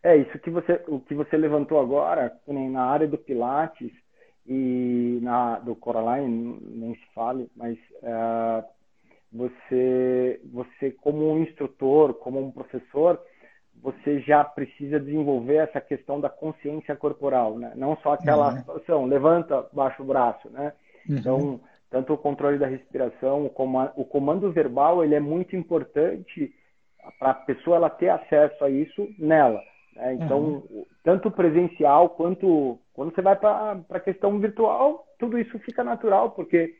É 0.03 0.15
isso 0.15 0.37
que 0.39 0.49
você, 0.51 0.79
o 0.87 0.99
que 0.99 1.15
você 1.15 1.35
levantou 1.37 1.79
agora, 1.79 2.31
na 2.47 2.83
área 2.83 3.07
do 3.07 3.17
Pilates 3.17 3.91
e 4.45 5.19
na 5.21 5.59
do 5.59 5.75
Coraline 5.75 6.59
nem 6.61 6.95
se 6.95 7.05
fale, 7.15 7.47
mas 7.55 7.77
uh, 8.03 8.63
você, 9.31 10.39
você 10.51 10.91
como 10.91 11.31
um 11.31 11.41
instrutor, 11.41 12.13
como 12.15 12.39
um 12.39 12.51
professor, 12.51 13.19
você 13.81 14.19
já 14.21 14.43
precisa 14.43 14.99
desenvolver 14.99 15.57
essa 15.57 15.81
questão 15.81 16.19
da 16.19 16.29
consciência 16.29 16.95
corporal, 16.95 17.57
né? 17.57 17.71
Não 17.75 17.97
só 17.97 18.13
aquela 18.13 18.51
uhum. 18.51 18.57
situação, 18.57 19.05
levanta, 19.05 19.67
baixa 19.73 20.01
o 20.01 20.05
braço, 20.05 20.49
né? 20.49 20.73
Uhum. 21.09 21.17
Então 21.17 21.61
tanto 21.91 22.13
o 22.13 22.17
controle 22.17 22.57
da 22.57 22.65
respiração, 22.67 23.45
o 23.45 24.05
comando, 24.05 24.51
verbal, 24.51 25.03
ele 25.03 25.13
é 25.13 25.19
muito 25.19 25.57
importante 25.57 26.51
para 27.19 27.31
a 27.31 27.33
pessoa 27.35 27.75
ela 27.75 27.89
ter 27.89 28.07
acesso 28.07 28.63
a 28.63 28.69
isso 28.69 29.07
nela. 29.19 29.61
Né? 29.95 30.13
Então, 30.13 30.39
uhum. 30.39 30.85
tanto 31.03 31.29
presencial 31.29 32.09
quanto 32.11 32.79
quando 32.93 33.13
você 33.13 33.21
vai 33.21 33.35
para 33.35 33.81
a 33.89 33.99
questão 33.99 34.39
virtual, 34.39 35.05
tudo 35.19 35.37
isso 35.37 35.59
fica 35.59 35.83
natural, 35.83 36.31
porque 36.31 36.73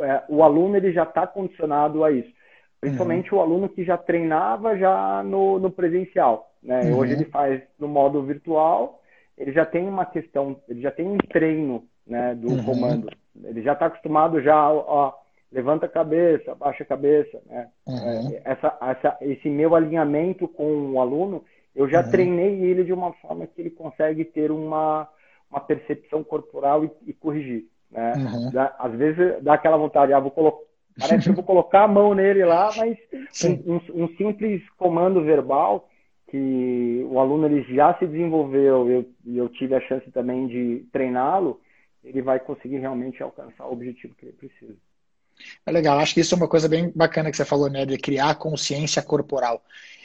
é, 0.00 0.22
o 0.28 0.42
aluno 0.42 0.76
ele 0.76 0.92
já 0.92 1.04
está 1.04 1.26
condicionado 1.26 2.02
a 2.02 2.10
isso. 2.10 2.32
Principalmente 2.80 3.32
uhum. 3.32 3.38
o 3.38 3.42
aluno 3.42 3.68
que 3.68 3.84
já 3.84 3.96
treinava 3.96 4.76
já 4.76 5.22
no, 5.22 5.60
no 5.60 5.70
presencial. 5.70 6.50
Né? 6.60 6.80
Uhum. 6.84 6.98
Hoje 6.98 7.12
ele 7.12 7.24
faz 7.26 7.62
no 7.78 7.86
modo 7.86 8.22
virtual, 8.22 9.00
ele 9.38 9.52
já 9.52 9.64
tem 9.64 9.86
uma 9.86 10.06
questão, 10.06 10.60
ele 10.68 10.80
já 10.80 10.90
tem 10.90 11.06
um 11.06 11.18
treino 11.18 11.84
né, 12.04 12.34
do 12.34 12.48
uhum. 12.48 12.64
comando. 12.64 13.08
Ele 13.44 13.62
já 13.62 13.72
está 13.72 13.86
acostumado 13.86 14.40
já, 14.40 14.70
ó, 14.70 15.12
levanta 15.52 15.86
a 15.86 15.88
cabeça, 15.88 16.54
baixa 16.54 16.82
a 16.82 16.86
cabeça, 16.86 17.40
né? 17.46 17.68
Uhum. 17.86 18.30
É, 18.34 18.42
essa, 18.44 18.78
essa, 18.80 19.16
esse 19.20 19.48
meu 19.48 19.74
alinhamento 19.74 20.46
com 20.48 20.92
o 20.92 21.00
aluno, 21.00 21.44
eu 21.74 21.88
já 21.88 22.02
uhum. 22.04 22.10
treinei 22.10 22.62
ele 22.62 22.84
de 22.84 22.92
uma 22.92 23.12
forma 23.14 23.46
que 23.46 23.60
ele 23.60 23.70
consegue 23.70 24.24
ter 24.24 24.50
uma, 24.50 25.08
uma 25.50 25.60
percepção 25.60 26.22
corporal 26.22 26.84
e, 26.84 26.90
e 27.06 27.12
corrigir, 27.12 27.66
né? 27.90 28.14
Uhum. 28.16 28.50
Dá, 28.52 28.74
às 28.78 28.92
vezes 28.92 29.42
dá 29.42 29.54
aquela 29.54 29.76
vontade, 29.76 30.12
ah, 30.12 30.20
vou 30.20 30.30
colocar 30.30 30.70
Parece 30.98 31.24
que 31.24 31.30
eu 31.30 31.34
vou 31.34 31.44
colocar 31.44 31.84
a 31.84 31.88
mão 31.88 32.14
nele 32.14 32.44
lá, 32.44 32.70
mas 32.76 32.98
um, 33.44 33.74
um, 33.74 34.04
um, 34.04 34.08
simples 34.16 34.62
comando 34.76 35.22
verbal 35.22 35.88
que 36.28 37.06
o 37.10 37.18
aluno 37.18 37.46
ele 37.46 37.62
já 37.74 37.94
se 37.94 38.06
desenvolveu 38.06 38.88
e 38.88 38.92
eu, 38.92 39.42
eu 39.44 39.48
tive 39.48 39.74
a 39.74 39.80
chance 39.80 40.08
também 40.10 40.46
de 40.46 40.84
treiná-lo, 40.92 41.60
ele 42.02 42.22
vai 42.22 42.40
conseguir 42.40 42.78
realmente 42.78 43.22
alcançar 43.22 43.66
o 43.66 43.72
objetivo 43.72 44.14
que 44.14 44.26
ele 44.26 44.32
precisa. 44.32 44.76
É 45.64 45.70
legal, 45.70 45.98
acho 45.98 46.14
que 46.14 46.20
isso 46.20 46.34
é 46.34 46.36
uma 46.36 46.48
coisa 46.48 46.68
bem 46.68 46.92
bacana 46.94 47.30
que 47.30 47.36
você 47.36 47.44
falou, 47.44 47.70
né, 47.70 47.86
de 47.86 47.96
criar 47.96 48.34
consciência 48.34 49.02
corporal. 49.02 49.62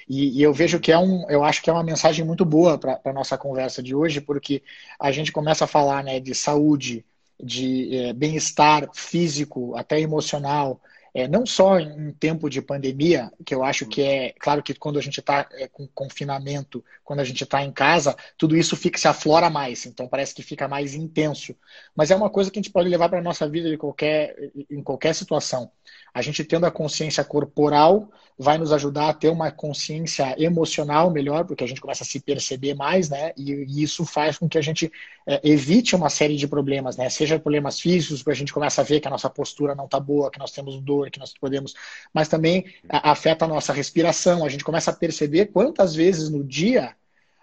E, 0.08 0.40
e, 0.40 0.44
eu 0.44 0.54
vejo 0.54 0.80
que 0.80 0.92
é 0.92 0.98
um, 0.98 1.30
eu 1.30 1.44
acho 1.44 1.62
que 1.62 1.70
é 1.70 1.74
uma 1.74 1.84
mensagem 1.84 2.24
muito 2.24 2.46
boa 2.46 2.78
para 2.78 3.02
a 3.04 3.14
nossa 3.14 3.38
conversa 3.38 3.82
de 3.82 3.96
hoje, 3.96 4.22
porque 4.22 4.62
a 5.00 5.12
gente 5.12 5.32
começa 5.32 5.66
a 5.66 5.68
falar 5.68 6.04
né, 6.04 6.20
de 6.20 6.36
saúde, 6.36 7.04
de 7.42 7.98
é, 7.98 8.14
bem-estar 8.14 8.88
físico, 8.94 9.76
até 9.76 10.00
emocional, 10.00 10.80
é, 11.16 11.30
não 11.30 11.46
só 11.46 11.80
em 11.80 12.12
tempo 12.12 12.50
de 12.50 12.62
pandemia, 12.62 13.32
que 13.46 13.56
eu 13.56 13.64
acho 13.64 13.86
que 13.88 14.02
é, 14.02 14.34
claro 14.38 14.62
que 14.62 14.74
quando 14.74 15.00
a 15.00 15.02
gente 15.02 15.22
está 15.22 15.48
é, 15.54 15.66
com 15.66 15.88
confinamento, 15.88 16.84
quando 17.06 17.22
a 17.22 17.24
gente 17.24 17.42
está 17.42 17.64
em 17.64 17.72
casa, 17.72 18.18
tudo 18.38 18.58
isso 18.58 18.76
fica, 18.76 18.98
se 18.98 19.08
aflora 19.08 19.50
mais, 19.50 19.86
então 19.86 20.10
parece 20.10 20.36
que 20.36 20.44
fica 20.44 20.68
mais 20.68 20.94
intenso. 20.94 21.56
Mas 21.96 22.12
é 22.12 22.16
uma 22.18 22.30
coisa 22.30 22.52
que 22.52 22.60
a 22.60 22.62
gente 22.62 22.72
pode 22.72 22.90
levar 22.90 23.08
para 23.08 23.20
a 23.20 23.24
nossa 23.24 23.48
vida 23.48 23.70
de 23.70 23.78
qualquer, 23.78 24.36
em 24.70 24.84
qualquer 24.84 25.16
situação. 25.16 25.72
A 26.14 26.22
gente 26.22 26.44
tendo 26.44 26.66
a 26.66 26.72
consciência 26.72 27.24
corporal 27.24 28.12
vai 28.38 28.58
nos 28.58 28.72
ajudar 28.74 29.10
a 29.10 29.14
ter 29.14 29.30
uma 29.30 29.50
consciência 29.50 30.36
emocional 30.38 31.10
melhor, 31.10 31.46
porque 31.46 31.64
a 31.64 31.68
gente 31.68 31.80
começa 31.80 32.04
a 32.04 32.08
se 32.08 32.20
perceber 32.20 32.74
mais, 32.74 33.10
né? 33.10 33.32
E, 33.38 33.52
e 33.52 33.84
isso 33.84 34.06
faz 34.06 34.38
com 34.38 34.50
que 34.50 34.58
a 34.58 34.62
gente 34.62 34.92
é, 35.26 35.40
evite 35.44 35.96
uma 35.96 36.10
série 36.10 36.36
de 36.36 36.48
problemas, 36.48 36.98
né? 36.98 37.10
Seja 37.10 37.40
problemas 37.40 37.80
físicos, 37.80 38.22
porque 38.22 38.36
a 38.36 38.40
gente 38.40 38.54
começa 38.54 38.82
a 38.82 38.84
ver 38.84 39.00
que 39.00 39.08
a 39.08 39.12
nossa 39.12 39.30
postura 39.30 39.74
não 39.74 39.86
está 39.86 40.00
boa, 40.00 40.30
que 40.30 40.40
nós 40.40 40.52
temos 40.52 40.80
dor, 40.82 41.10
que 41.10 41.20
nós 41.20 41.34
podemos, 41.34 41.74
mas 42.14 42.28
também 42.28 42.66
a, 42.90 43.12
afeta 43.12 43.46
a 43.46 43.48
nossa 43.48 43.72
respiração. 43.72 44.44
A 44.44 44.50
gente 44.50 44.64
começa 44.66 44.92
a 44.92 44.96
perceber 44.96 45.48
quantas 45.48 45.96
vezes 45.96 46.30
no 46.30 46.44
dia 46.44 46.96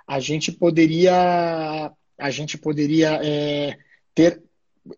a 0.06 0.20
gente 0.20 0.52
poderia 0.52 1.90
a 2.18 2.30
gente 2.30 2.58
poderia 2.58 3.18
é, 3.22 3.78
ter 4.14 4.42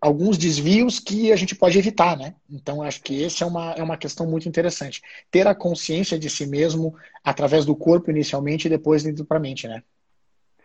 alguns 0.01 0.39
desvios 0.39 0.99
que 0.99 1.33
a 1.33 1.37
gente 1.37 1.55
pode 1.55 1.79
evitar, 1.79 2.17
né? 2.17 2.35
Então, 2.51 2.83
acho 2.83 3.03
que 3.03 3.25
essa 3.25 3.45
é 3.45 3.47
uma, 3.47 3.73
é 3.73 3.83
uma 3.83 3.97
questão 3.97 4.27
muito 4.27 4.49
interessante. 4.49 5.03
Ter 5.31 5.47
a 5.47 5.55
consciência 5.55 6.19
de 6.19 6.31
si 6.31 6.47
mesmo 6.47 6.95
através 7.23 7.65
do 7.65 7.77
corpo 7.77 8.11
inicialmente 8.11 8.67
e 8.67 8.71
depois 8.71 9.05
indo 9.05 9.25
para 9.25 9.37
a 9.37 9.41
mente, 9.41 9.69
né? 9.69 9.83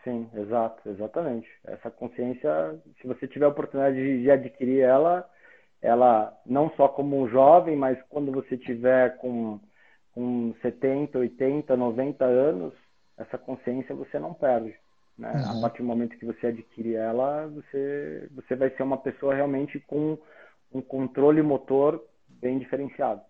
Sim, 0.04 0.30
exato, 0.34 0.88
exatamente. 0.90 1.48
Essa 1.66 1.92
consciência, 1.92 2.80
se 3.02 3.08
você 3.08 3.28
tiver 3.28 3.46
a 3.46 3.50
oportunidade 3.50 3.98
de, 3.98 4.24
de 4.24 4.32
adquirir 4.32 4.80
ela, 4.80 5.30
ela 5.82 6.38
não 6.46 6.70
só 6.72 6.88
como 6.88 7.22
um 7.22 7.28
jovem, 7.28 7.76
mas 7.76 7.98
quando 8.10 8.32
você 8.32 8.58
tiver 8.58 9.18
com, 9.18 9.60
com 10.14 10.54
70, 10.62 11.20
80, 11.20 11.76
90 11.76 12.26
anos, 12.26 12.74
essa 13.18 13.38
consciência 13.38 13.94
você 13.94 14.18
não 14.18 14.34
perde. 14.34 14.74
Né? 15.20 15.32
Uhum. 15.34 15.58
A 15.58 15.62
partir 15.62 15.80
do 15.80 15.88
momento 15.88 16.18
que 16.18 16.26
você 16.26 16.48
adquire 16.48 16.96
ela, 16.96 17.46
você, 17.48 18.30
você 18.32 18.56
vai 18.56 18.70
ser 18.72 18.84
uma 18.84 18.98
pessoa 18.98 19.36
realmente 19.36 19.78
com 19.82 20.18
um 20.74 20.82
controle 20.82 21.42
motor 21.42 22.02
bem 22.28 22.58
diferenciado. 22.58 23.22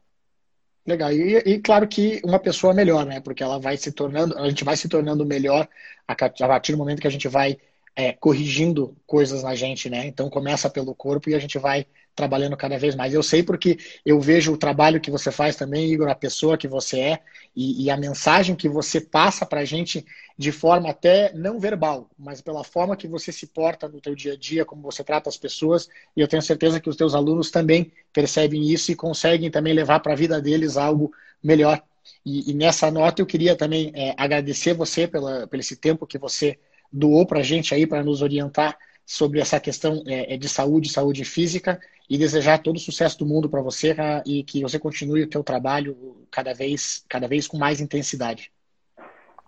Legal. 0.85 1.11
E, 1.11 1.37
e, 1.37 1.59
claro 1.59 1.87
que 1.87 2.21
uma 2.23 2.39
pessoa 2.39 2.73
melhor, 2.73 3.05
né? 3.05 3.19
Porque 3.19 3.43
ela 3.43 3.59
vai 3.59 3.75
se 3.75 3.91
tornando, 3.91 4.37
a 4.37 4.47
gente 4.49 4.63
vai 4.63 4.77
se 4.77 4.87
tornando 4.87 5.25
melhor 5.25 5.67
a, 6.07 6.13
a 6.13 6.47
partir 6.47 6.73
do 6.73 6.77
momento 6.77 7.01
que 7.01 7.07
a 7.07 7.11
gente 7.11 7.27
vai 7.27 7.57
é, 7.95 8.13
corrigindo 8.13 8.95
coisas 9.05 9.43
na 9.43 9.55
gente, 9.55 9.89
né? 9.89 10.05
Então 10.05 10.29
começa 10.29 10.69
pelo 10.69 10.93
corpo 10.93 11.29
e 11.29 11.35
a 11.35 11.39
gente 11.39 11.57
vai 11.57 11.85
trabalhando 12.19 12.57
cada 12.57 12.77
vez 12.77 12.95
mais. 12.95 13.13
Eu 13.13 13.23
sei 13.23 13.41
porque 13.41 13.77
eu 14.05 14.19
vejo 14.19 14.51
o 14.51 14.57
trabalho 14.57 14.99
que 14.99 15.09
você 15.09 15.31
faz 15.31 15.55
também, 15.55 15.89
Igor, 15.89 16.09
a 16.09 16.15
pessoa 16.15 16.57
que 16.57 16.67
você 16.67 16.99
é 16.99 17.19
e, 17.55 17.85
e 17.85 17.89
a 17.89 17.95
mensagem 17.95 18.57
que 18.57 18.67
você 18.67 18.99
passa 18.99 19.45
para 19.45 19.61
a 19.61 19.65
gente 19.65 20.05
de 20.37 20.51
forma 20.51 20.89
até 20.89 21.31
não 21.33 21.59
verbal, 21.59 22.09
mas 22.17 22.41
pela 22.41 22.61
forma 22.65 22.97
que 22.97 23.07
você 23.07 23.31
se 23.31 23.47
porta 23.47 23.87
no 23.87 24.01
teu 24.01 24.13
dia 24.13 24.33
a 24.33 24.35
dia, 24.35 24.65
como 24.65 24.81
você 24.81 25.01
trata 25.01 25.29
as 25.29 25.37
pessoas. 25.37 25.87
E 26.13 26.19
eu 26.19 26.27
tenho 26.27 26.41
certeza 26.41 26.79
que 26.81 26.89
os 26.89 26.97
teus 26.97 27.15
alunos 27.15 27.49
também 27.51 27.89
percebem 28.11 28.69
isso 28.69 28.91
e 28.91 28.95
conseguem 28.95 29.49
também 29.49 29.73
levar 29.73 30.01
para 30.01 30.11
a 30.11 30.17
vida 30.17 30.41
deles 30.41 30.75
algo 30.75 31.13
melhor. 31.41 31.81
E, 32.25 32.51
e, 32.51 32.53
nessa 32.53 32.91
nota 32.91 33.21
eu 33.21 33.25
queria 33.25 33.55
também 33.55 33.93
é, 33.95 34.13
agradecer 34.17 34.73
você 34.73 35.07
pela, 35.07 35.47
pelo 35.47 35.61
esse 35.61 35.77
tempo 35.77 36.05
que 36.05 36.17
você 36.17 36.59
doou 36.91 37.25
para 37.25 37.39
a 37.39 37.43
gente 37.43 37.73
aí 37.73 37.87
para 37.87 38.03
nos 38.03 38.21
orientar 38.21 38.77
sobre 39.09 39.39
essa 39.39 39.59
questão 39.59 40.03
é, 40.05 40.35
é, 40.35 40.37
de 40.37 40.47
saúde, 40.47 40.87
saúde 40.87 41.25
física 41.25 41.79
e 42.09 42.17
desejar 42.17 42.57
todo 42.57 42.77
o 42.77 42.79
sucesso 42.79 43.19
do 43.19 43.25
mundo 43.25 43.49
para 43.49 43.61
você 43.61 43.95
e 44.25 44.43
que 44.43 44.61
você 44.61 44.79
continue 44.79 45.23
o 45.23 45.29
teu 45.29 45.43
trabalho 45.43 45.95
cada 46.31 46.53
vez, 46.53 47.05
cada 47.07 47.27
vez 47.27 47.47
com 47.47 47.57
mais 47.57 47.79
intensidade. 47.79 48.51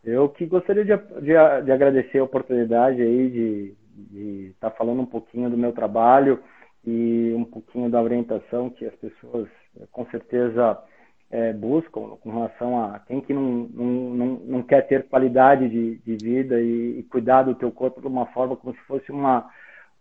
Eu 0.03 0.29
que 0.29 0.45
gostaria 0.45 0.83
de, 0.83 0.95
de, 0.95 1.63
de 1.65 1.71
agradecer 1.71 2.19
a 2.19 2.23
oportunidade 2.23 3.01
aí 3.01 3.29
de 3.29 4.47
estar 4.51 4.69
tá 4.69 4.75
falando 4.75 5.01
um 5.01 5.05
pouquinho 5.05 5.49
do 5.49 5.57
meu 5.57 5.71
trabalho 5.71 6.39
e 6.85 7.33
um 7.35 7.43
pouquinho 7.43 7.89
da 7.89 8.01
orientação 8.01 8.69
que 8.69 8.85
as 8.85 8.95
pessoas 8.95 9.47
com 9.91 10.05
certeza 10.07 10.77
é, 11.29 11.53
buscam 11.53 12.17
com 12.17 12.31
relação 12.31 12.83
a 12.83 12.99
quem 12.99 13.21
que 13.21 13.33
não, 13.33 13.69
não, 13.73 13.85
não, 13.85 14.25
não 14.25 14.63
quer 14.63 14.87
ter 14.87 15.07
qualidade 15.07 15.69
de, 15.69 15.97
de 15.99 16.17
vida 16.17 16.59
e, 16.59 16.99
e, 16.99 17.03
cuidar 17.03 17.43
do 17.43 17.55
teu 17.55 17.71
corpo 17.71 18.01
de 18.01 18.07
uma 18.07 18.25
forma 18.27 18.55
como 18.55 18.73
se 18.73 18.81
fosse 18.81 19.11
uma, 19.11 19.49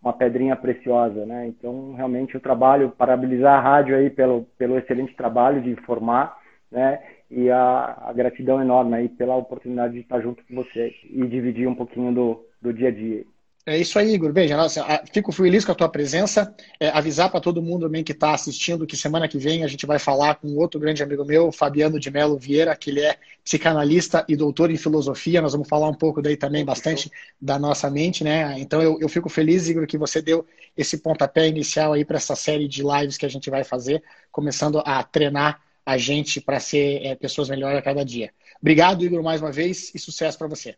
uma 0.03 0.13
pedrinha 0.13 0.57
preciosa, 0.57 1.27
né? 1.27 1.47
Então, 1.47 1.95
realmente, 1.95 2.37
o 2.37 2.41
trabalho, 2.41 2.91
parabenizar 2.97 3.59
a 3.59 3.61
rádio 3.61 3.97
aí 3.97 4.09
pelo, 4.09 4.45
pelo 4.57 4.79
excelente 4.79 5.15
trabalho 5.15 5.61
de 5.61 5.71
informar, 5.71 6.39
né? 6.71 7.03
E 7.31 7.51
a, 7.51 7.99
a 8.07 8.13
gratidão 8.13 8.61
enorme 8.61 8.97
aí 8.97 9.09
pela 9.09 9.37
oportunidade 9.37 9.95
de 9.95 10.01
estar 10.01 10.21
junto 10.21 10.43
com 10.47 10.55
você 10.55 10.93
e 11.05 11.27
dividir 11.27 11.69
um 11.69 11.75
pouquinho 11.75 12.13
do, 12.13 12.45
do 12.61 12.73
dia 12.73 12.89
a 12.89 12.93
dia. 12.93 13.25
É 13.67 13.77
isso 13.77 13.99
aí, 13.99 14.15
Igor. 14.15 14.33
Nossa, 14.57 15.03
fico 15.13 15.31
feliz 15.31 15.67
com 15.67 15.73
a 15.73 15.75
tua 15.75 15.89
presença. 15.89 16.55
É, 16.79 16.89
avisar 16.89 17.31
para 17.31 17.41
todo 17.41 17.61
mundo 17.61 17.87
também 17.87 18.03
que 18.03 18.13
está 18.13 18.33
assistindo 18.33 18.87
que 18.87 18.97
semana 18.97 19.29
que 19.29 19.37
vem 19.37 19.63
a 19.63 19.67
gente 19.67 19.85
vai 19.85 19.99
falar 19.99 20.37
com 20.37 20.49
outro 20.57 20.81
grande 20.81 21.03
amigo 21.03 21.25
meu, 21.27 21.53
Fabiano 21.53 22.01
de 22.01 22.11
Melo 22.11 22.39
Vieira, 22.39 22.75
que 22.75 22.91
ele 22.91 23.01
é 23.01 23.19
psicanalista 23.45 24.25
e 24.27 24.35
doutor 24.35 24.71
em 24.71 24.77
filosofia. 24.77 25.43
Nós 25.43 25.53
vamos 25.53 25.69
falar 25.69 25.89
um 25.89 25.95
pouco 25.95 26.23
daí 26.23 26.39
também 26.39 26.65
bastante 26.65 27.11
da 27.41 27.59
nossa 27.59 27.91
mente, 27.91 28.25
né? 28.25 28.59
Então 28.59 28.81
eu, 28.81 28.99
eu 28.99 29.09
fico 29.11 29.29
feliz, 29.29 29.69
Igor, 29.69 29.87
que 29.87 29.99
você 29.99 30.23
deu 30.23 30.47
esse 30.75 30.97
pontapé 30.99 31.47
inicial 31.47 31.93
aí 31.93 32.05
para 32.05 32.17
essa 32.17 32.35
série 32.35 32.67
de 32.67 32.83
lives 32.83 33.19
que 33.19 33.27
a 33.27 33.31
gente 33.31 33.51
vai 33.51 33.63
fazer, 33.63 34.03
começando 34.33 34.83
a 34.87 35.03
treinar 35.03 35.61
a 35.85 35.99
gente 35.99 36.41
para 36.41 36.59
ser 36.61 37.05
é, 37.05 37.15
pessoas 37.15 37.51
melhores 37.51 37.79
a 37.79 37.83
cada 37.83 38.05
dia. 38.05 38.33
Obrigado, 38.59 39.05
Igor, 39.05 39.23
mais 39.23 39.43
uma 39.43 39.53
vez 39.53 39.95
e 39.95 39.99
sucesso 39.99 40.39
para 40.39 40.47
você. 40.47 40.77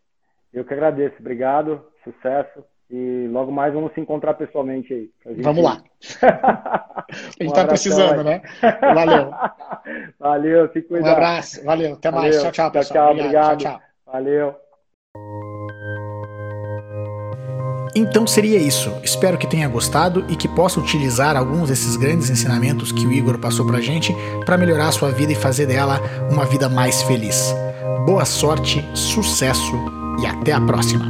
Eu 0.53 0.65
que 0.65 0.75
agradeço. 0.75 1.17
Obrigado, 1.21 1.85
sucesso. 2.05 2.65
E 2.91 3.27
logo 3.33 3.51
mais 3.51 3.73
vamos 3.73 3.93
se 3.95 4.01
encontrar 4.01 4.35
pessoalmente 4.35 4.93
aí. 4.93 5.11
Gente... 5.27 5.43
Vamos 5.43 5.65
lá. 5.65 5.83
a 6.23 7.07
gente 7.41 7.47
está 7.47 7.65
precisando, 7.65 8.19
aí. 8.19 8.25
né? 8.25 8.43
Valeu. 8.95 9.31
Valeu, 10.21 10.69
fique 10.69 10.89
cuidado. 10.89 11.09
Um 11.09 11.17
abraço, 11.17 11.65
valeu. 11.65 11.95
Até 11.95 12.11
valeu. 12.11 12.31
mais. 12.31 12.43
Tchau, 12.43 12.53
tchau, 12.53 12.71
pessoal. 12.71 13.15
Tchau, 13.15 13.25
obrigado. 13.25 13.59
Tchau, 13.59 13.73
tchau. 13.73 13.81
Valeu. 14.07 14.55
Então 17.97 18.27
seria 18.27 18.59
isso. 18.59 18.91
Espero 19.03 19.39
que 19.39 19.47
tenha 19.47 19.69
gostado 19.69 20.25
e 20.31 20.37
que 20.37 20.49
possa 20.49 20.79
utilizar 20.79 21.37
alguns 21.37 21.69
desses 21.69 21.97
grandes 21.97 22.31
ensinamentos 22.31 22.93
que 22.93 23.07
o 23.07 23.13
Igor 23.13 23.39
passou 23.39 23.67
pra 23.67 23.81
gente 23.81 24.15
para 24.45 24.57
melhorar 24.57 24.89
a 24.89 24.93
sua 24.93 25.11
vida 25.11 25.33
e 25.33 25.37
fazer 25.37 25.67
dela 25.67 25.99
uma 26.31 26.45
vida 26.45 26.69
mais 26.69 27.03
feliz. 27.03 27.55
Boa 28.07 28.25
sorte, 28.25 28.83
sucesso 28.95 30.02
e 30.21 30.27
até 30.27 30.53
a 30.53 30.61
próxima! 30.61 31.07